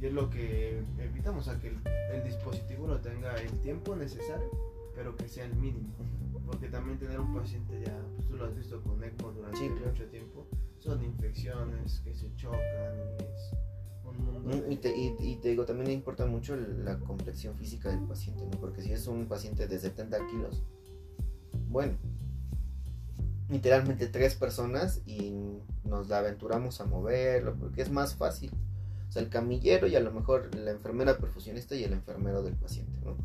[0.00, 1.76] Y es lo que evitamos, sea, que el,
[2.14, 4.50] el dispositivo lo tenga el tiempo necesario,
[4.94, 5.88] pero que sea el mínimo.
[6.46, 9.68] Porque también tener un paciente ya, pues tú lo has visto con ECMO durante Sí,
[9.68, 9.90] claro.
[9.92, 10.46] mucho tiempo,
[10.78, 12.58] son infecciones que se chocan
[13.20, 13.52] y es
[14.04, 14.40] un mundo.
[14.40, 18.00] Mm, de- Y te, y- y te digo, también importa mucho la complexión física del
[18.00, 18.58] paciente, ¿no?
[18.58, 20.62] Porque si es un paciente de 70 kilos,
[21.68, 21.92] bueno,
[23.48, 25.34] literalmente tres personas y
[25.84, 28.50] nos la aventuramos a moverlo, porque es más fácil.
[29.10, 32.54] O sea, el camillero y a lo mejor la enfermera perfusionista y el enfermero del
[32.54, 33.18] paciente, ¿no?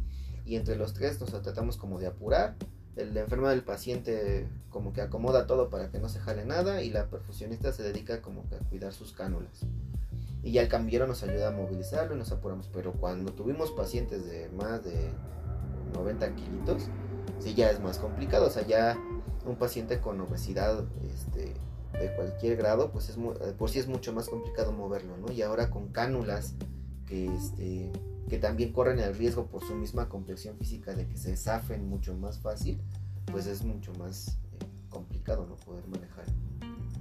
[0.44, 2.58] Y entre los tres nos tratamos como de apurar.
[2.98, 6.82] El la enfermera del paciente como que acomoda todo para que no se jale nada
[6.82, 9.66] y la perfusionista se dedica como que a cuidar sus cánulas
[10.46, 12.70] y ya el camillero nos ayuda a movilizarlo y nos apuramos.
[12.72, 15.10] Pero cuando tuvimos pacientes de más de
[15.96, 16.84] 90 kilitos,
[17.40, 18.46] sí ya es más complicado.
[18.46, 18.96] O sea, ya
[19.44, 21.56] un paciente con obesidad este,
[22.00, 25.32] de cualquier grado, pues es eh, por sí es mucho más complicado moverlo, ¿no?
[25.32, 26.56] Y ahora con cánulas
[27.06, 27.92] que, este,
[28.30, 32.16] que también corren el riesgo por su misma complexión física de que se zafen mucho
[32.16, 32.82] más fácil,
[33.32, 35.56] pues es mucho más eh, complicado, ¿no?
[35.58, 36.26] Poder manejar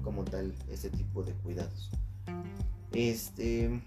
[0.03, 1.91] como tal ese tipo de cuidados.
[2.93, 3.83] Este,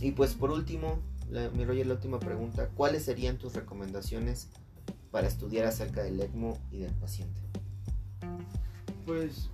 [0.00, 0.98] y pues por último,
[1.30, 4.48] la, mi la última pregunta, ¿cuáles serían tus recomendaciones
[5.10, 7.40] para estudiar acerca del ECMO y del paciente?
[9.06, 9.50] Pues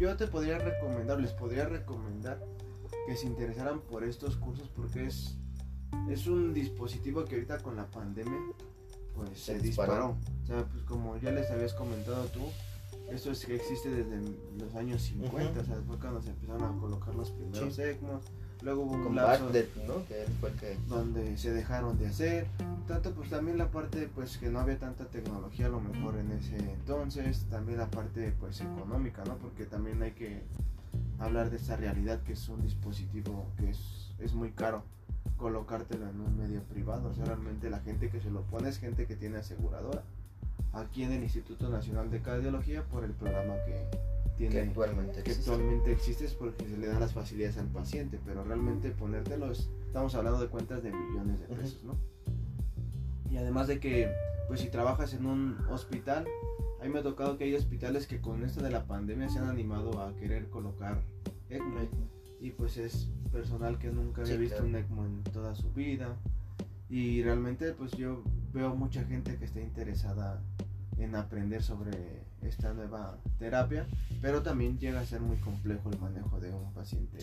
[0.00, 2.42] yo te podría recomendar, les podría recomendar
[3.06, 5.36] que se interesaran por estos cursos porque es,
[6.08, 8.40] es un dispositivo que ahorita con la pandemia
[9.14, 10.16] pues se, disparó.
[10.42, 12.40] O sea, pues como ya les habías comentado tú,
[13.10, 14.22] esto es que existe desde
[14.58, 18.24] los años 50, o sea, fue cuando se empezaron a colocar los primeros ECMOs.
[18.62, 19.50] Luego hubo un lapso
[19.86, 20.06] ¿no?
[20.06, 20.76] que fue que...
[20.88, 22.46] donde se dejaron de hacer.
[22.86, 26.32] Tanto pues también la parte pues que no había tanta tecnología a lo mejor en
[26.32, 29.36] ese entonces, también la parte pues económica, ¿no?
[29.36, 30.42] Porque también hay que
[31.18, 34.82] hablar de esa realidad que es un dispositivo que es, es muy caro
[35.36, 37.08] colocártelo en un medio privado.
[37.08, 40.02] O sea, realmente la gente que se lo pone es gente que tiene aseguradora.
[40.72, 43.88] Aquí en el Instituto Nacional de Cardiología por el programa que
[44.48, 48.18] tiene que actualmente, que actualmente existe es porque se le dan las facilidades al paciente,
[48.24, 51.98] pero realmente ponértelos, estamos hablando de cuentas de millones de pesos, ¿no?
[53.30, 54.10] Y además de que,
[54.48, 56.26] pues si trabajas en un hospital,
[56.80, 59.40] a mí me ha tocado que hay hospitales que con esto de la pandemia se
[59.40, 61.02] han animado a querer colocar
[61.50, 61.80] ECMO.
[62.40, 66.16] Y pues es personal que nunca había visto un ECMO en toda su vida.
[66.88, 68.22] Y realmente pues yo
[68.54, 70.42] veo mucha gente que está interesada
[71.00, 73.86] en aprender sobre esta nueva terapia,
[74.20, 77.18] pero también llega a ser muy complejo el manejo de un paciente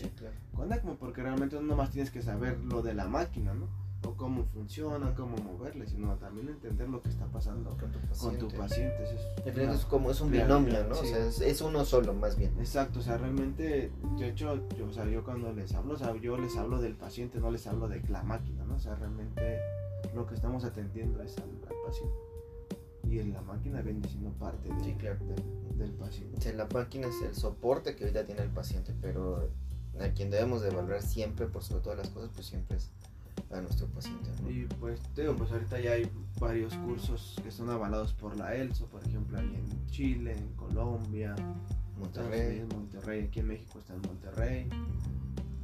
[0.54, 3.88] con ECMO, porque realmente no más tienes que saber lo de la máquina, ¿no?
[4.04, 9.04] o cómo funciona, cómo moverle, sino también entender lo que está pasando con tu paciente.
[9.44, 10.94] es, como es un binomio, ¿no?
[10.94, 12.54] O sea, es, uno solo, más bien.
[12.58, 16.14] Exacto, o sea, realmente, de hecho, yo, o sea, yo cuando les hablo, o sea,
[16.16, 18.76] yo les hablo del paciente, no les hablo de la máquina, ¿no?
[18.76, 19.58] O sea, realmente
[20.14, 21.50] lo que estamos atendiendo es al,
[21.84, 22.16] paciente.
[23.10, 25.16] Y en la máquina viene siendo parte de,
[25.76, 26.52] del paciente.
[26.52, 29.50] la máquina es el soporte que ahorita tiene el paciente, pero
[30.00, 32.90] a quien debemos de evaluar siempre, por sobre todas las cosas, pues siempre es
[33.50, 34.30] a nuestro paciente.
[34.48, 38.54] Y pues te digo, pues ahorita ya hay varios cursos que son avalados por la
[38.54, 41.34] ELSO, por ejemplo, ahí en Chile, en Colombia,
[41.98, 42.58] Monterrey.
[42.58, 44.68] En Monterrey, aquí en México está en Monterrey.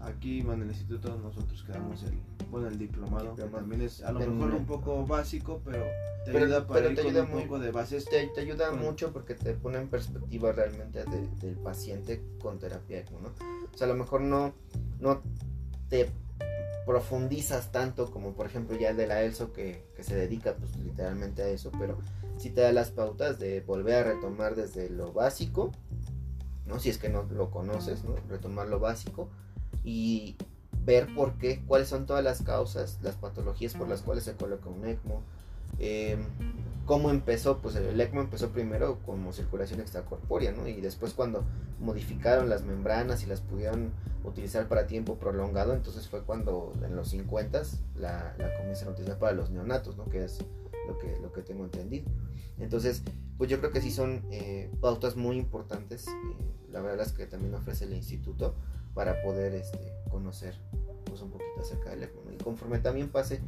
[0.01, 2.19] Aquí, bueno, en el instituto nosotros quedamos el,
[2.55, 5.85] bueno, el diplomado, también es a lo mejor un poco básico, pero
[6.25, 8.05] te ayuda para ir con un poco de bases.
[8.05, 13.31] Te, te ayuda mucho porque te pone en perspectiva realmente del paciente con terapia ¿no?
[13.73, 14.55] O sea, a lo mejor no,
[15.01, 15.21] no
[15.89, 16.09] te
[16.87, 21.43] profundizas tanto como por ejemplo ya el de la ELSO que, se dedica pues literalmente
[21.43, 21.99] a eso, pero
[22.39, 25.73] si te da las pautas de volver a retomar desde lo básico,
[26.67, 26.79] ¿no?
[26.79, 28.15] Si es que no lo conoces, ¿no?
[28.29, 29.29] Retomar lo básico
[29.83, 30.37] y
[30.85, 34.69] ver por qué, cuáles son todas las causas, las patologías por las cuales se coloca
[34.69, 35.23] un ECMO.
[35.79, 36.25] Em,
[36.87, 37.59] ¿Cómo empezó?
[37.59, 40.69] Pues el ECMO empezó primero como circulación extracorpórea, ¿no?
[40.69, 41.45] Y después cuando
[41.81, 47.09] modificaron las membranas y las pudieron utilizar para tiempo prolongado, entonces fue cuando en los
[47.09, 47.63] 50
[47.97, 50.05] la, la comienzan a utilizar para los neonatos, ¿no?
[50.11, 50.45] Que es
[50.87, 52.07] lo que, lo que tengo entendido.
[52.59, 53.03] Entonces,
[53.39, 56.07] pues yo creo que sí son eh, pautas muy importantes.
[56.09, 56.13] Eh,
[56.71, 58.55] la verdad es que también ofrece el instituto
[58.95, 60.55] para poder este, conocer
[61.05, 62.33] pues, un poquito acerca del ECMO.
[62.33, 63.41] Y conforme también pase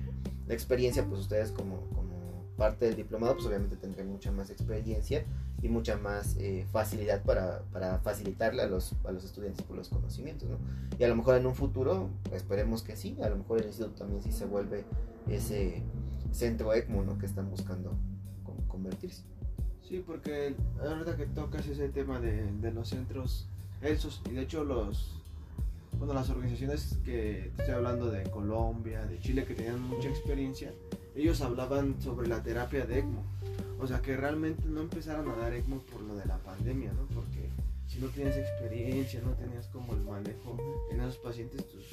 [0.46, 5.24] la experiencia, pues ustedes como, como parte del diplomado, pues obviamente tendrán mucha más experiencia
[5.62, 9.88] y mucha más eh, facilidad para, para, facilitarle a los, a los estudiantes por los
[9.88, 10.58] conocimientos, ¿no?
[10.98, 13.96] Y a lo mejor en un futuro, esperemos que sí, a lo mejor el instituto
[13.96, 14.84] también sí se vuelve
[15.28, 15.82] ese
[16.32, 17.18] centro ECMO.
[17.18, 17.92] Que están buscando
[18.68, 19.22] convertirse.
[19.82, 23.48] Sí, porque ahorita que tocas ese tema de, de los centros
[23.82, 25.15] ELSOS, y de hecho los,
[25.98, 30.72] bueno, las organizaciones que estoy hablando de Colombia, de Chile, que tenían mucha experiencia,
[31.14, 33.24] ellos hablaban sobre la terapia de ECMO.
[33.78, 37.06] O sea, que realmente no empezaron a dar ECMO por lo de la pandemia, ¿no?
[37.14, 37.50] Porque
[37.86, 40.56] si no tienes experiencia, no tenías como el manejo
[40.90, 41.84] en esos pacientes, tus,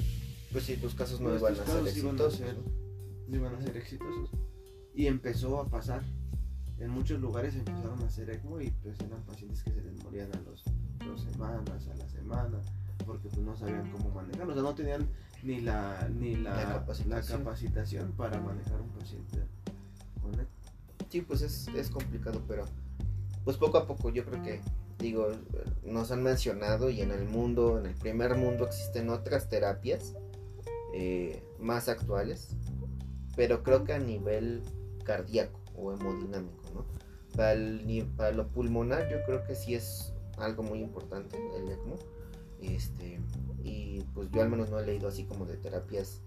[0.52, 2.40] pues sí, tus casos no pues iban a ser exitosos.
[3.28, 4.30] no iban a ser exitosos.
[4.94, 6.02] Y empezó a pasar.
[6.78, 10.30] En muchos lugares empezaron a hacer ECMO y pues eran pacientes que se les morían
[10.34, 10.64] a los
[11.06, 12.60] dos semanas, a la semana,
[13.06, 14.52] porque pues no sabían cómo manejarlo.
[14.52, 15.08] O sea, no tenían
[15.42, 18.12] ni la, ni la, capacitación.
[18.12, 19.42] para manejar un paciente
[20.20, 20.46] con él.
[21.10, 22.64] Sí, pues es, es complicado, pero
[23.44, 24.60] pues poco a poco yo creo que,
[24.98, 25.28] digo,
[25.84, 30.14] nos han mencionado y en el mundo, en el primer mundo existen otras terapias
[30.94, 32.56] eh, más actuales,
[33.36, 34.62] pero creo que a nivel
[35.04, 36.86] cardíaco o hemodinámico, ¿no?
[37.36, 41.96] Para, el, para lo pulmonar yo creo que sí es algo muy importante el ECMO.
[42.60, 43.20] Este,
[43.62, 46.22] y pues yo al menos no he leído así como de terapias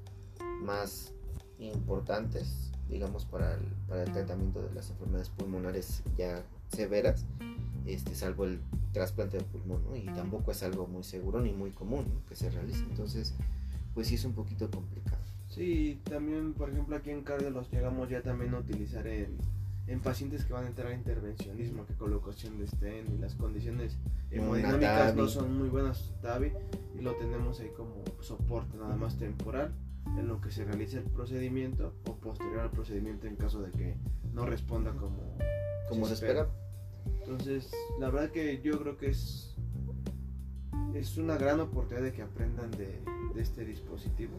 [0.61, 1.13] más
[1.59, 7.25] importantes, digamos, para el, para el tratamiento de las enfermedades pulmonares ya severas,
[7.85, 8.59] este, salvo el
[8.93, 9.81] trasplante de pulmón.
[9.95, 12.83] Y tampoco es algo muy seguro ni muy común que se realice.
[12.83, 13.33] Entonces,
[13.93, 15.21] pues sí es un poquito complicado.
[15.49, 19.37] Sí, también, por ejemplo, aquí en cardio los llegamos ya también a utilizar en,
[19.87, 23.97] en pacientes que van a entrar a intervencionismo, que colocación de stent y las condiciones
[24.31, 26.51] hemodinámicas no son muy buenas, TAVI,
[26.97, 29.73] y lo tenemos ahí como soporte nada más temporal
[30.17, 33.97] en lo que se realiza el procedimiento o posterior al procedimiento en caso de que
[34.33, 35.37] no responda como,
[35.89, 36.47] como se, espera.
[37.21, 39.55] Entonces, la verdad que yo creo que es,
[40.93, 43.01] es una gran oportunidad de que aprendan de,
[43.33, 44.37] de este dispositivo.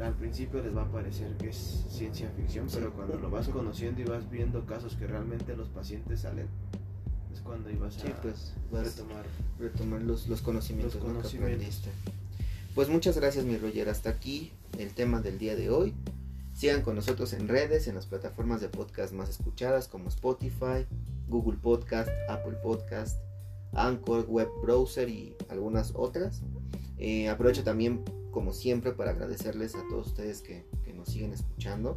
[0.00, 4.00] Al principio les va a parecer que es ciencia ficción, pero cuando lo vas conociendo
[4.00, 6.48] y vas viendo casos que realmente los pacientes salen,
[7.32, 9.24] es cuando ibas a pues, retomar,
[9.58, 11.54] retomar los, los conocimientos, Los conocimientos.
[11.54, 11.90] aprendiste.
[12.74, 13.88] Pues muchas gracias, mi Roger.
[13.88, 15.94] Hasta aquí el tema del día de hoy.
[16.54, 20.86] Sigan con nosotros en redes, en las plataformas de podcast más escuchadas como Spotify,
[21.28, 23.18] Google Podcast, Apple Podcast,
[23.72, 26.42] Anchor, Web Browser y algunas otras.
[26.98, 28.04] Eh, aprovecho también,
[28.34, 31.96] como siempre, para agradecerles a todos ustedes que, que nos siguen escuchando.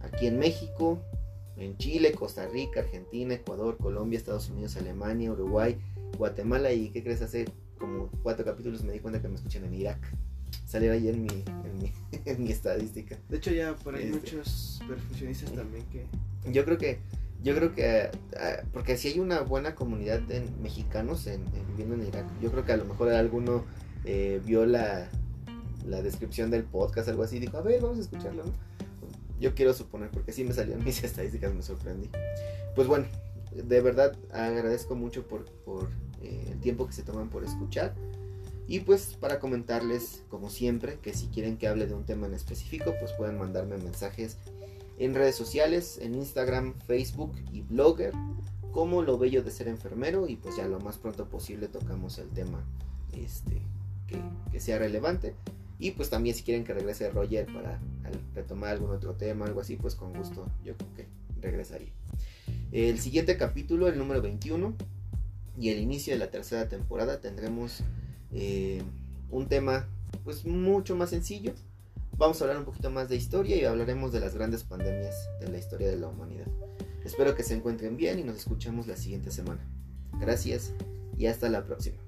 [0.00, 1.00] Aquí en México,
[1.56, 5.76] en Chile, Costa Rica, Argentina, Ecuador, Colombia, Estados Unidos, Alemania, Uruguay,
[6.16, 7.22] Guatemala y ¿qué crees?
[7.22, 7.46] Hace
[7.78, 9.98] como cuatro capítulos me di cuenta que me escuchan en Irak.
[10.64, 11.28] Salió ahí en mi,
[11.64, 11.92] en mi,
[12.24, 13.18] en mi estadística.
[13.28, 14.16] De hecho ya por ahí Este.
[14.36, 16.06] muchos perfusionistas también que
[16.52, 16.98] Yo creo que,
[17.42, 21.94] yo creo que, ah, porque si hay una buena comunidad de mexicanos en, en- viviendo
[21.96, 23.64] en Irak, yo creo que a lo mejor alguno
[24.04, 25.08] eh, vio la,
[25.86, 28.52] la descripción del podcast, algo así, dijo, a ver, vamos a escucharlo, ¿no?
[29.40, 32.08] Yo quiero suponer, porque sí me salieron mis estadísticas, me sorprendí.
[32.74, 33.06] Pues bueno,
[33.52, 35.88] de verdad agradezco mucho por, por
[36.22, 37.94] eh, el tiempo que se toman por escuchar.
[38.66, 42.34] Y pues para comentarles, como siempre, que si quieren que hable de un tema en
[42.34, 44.38] específico, pues pueden mandarme mensajes
[44.98, 48.14] en redes sociales, en Instagram, Facebook y Blogger,
[48.72, 52.28] como lo bello de ser enfermero y pues ya lo más pronto posible tocamos el
[52.30, 52.64] tema
[53.12, 53.60] este,
[54.50, 55.34] que sea relevante.
[55.84, 57.78] Y pues también si quieren que regrese Roger para
[58.34, 61.06] retomar algún otro tema, algo así, pues con gusto yo creo que
[61.42, 61.90] regresaría.
[62.72, 64.74] El siguiente capítulo, el número 21,
[65.58, 67.80] y el inicio de la tercera temporada tendremos
[68.32, 68.80] eh,
[69.30, 69.86] un tema
[70.24, 71.52] pues mucho más sencillo.
[72.16, 75.48] Vamos a hablar un poquito más de historia y hablaremos de las grandes pandemias de
[75.48, 76.46] la historia de la humanidad.
[77.04, 79.60] Espero que se encuentren bien y nos escuchamos la siguiente semana.
[80.18, 80.72] Gracias
[81.18, 82.03] y hasta la próxima.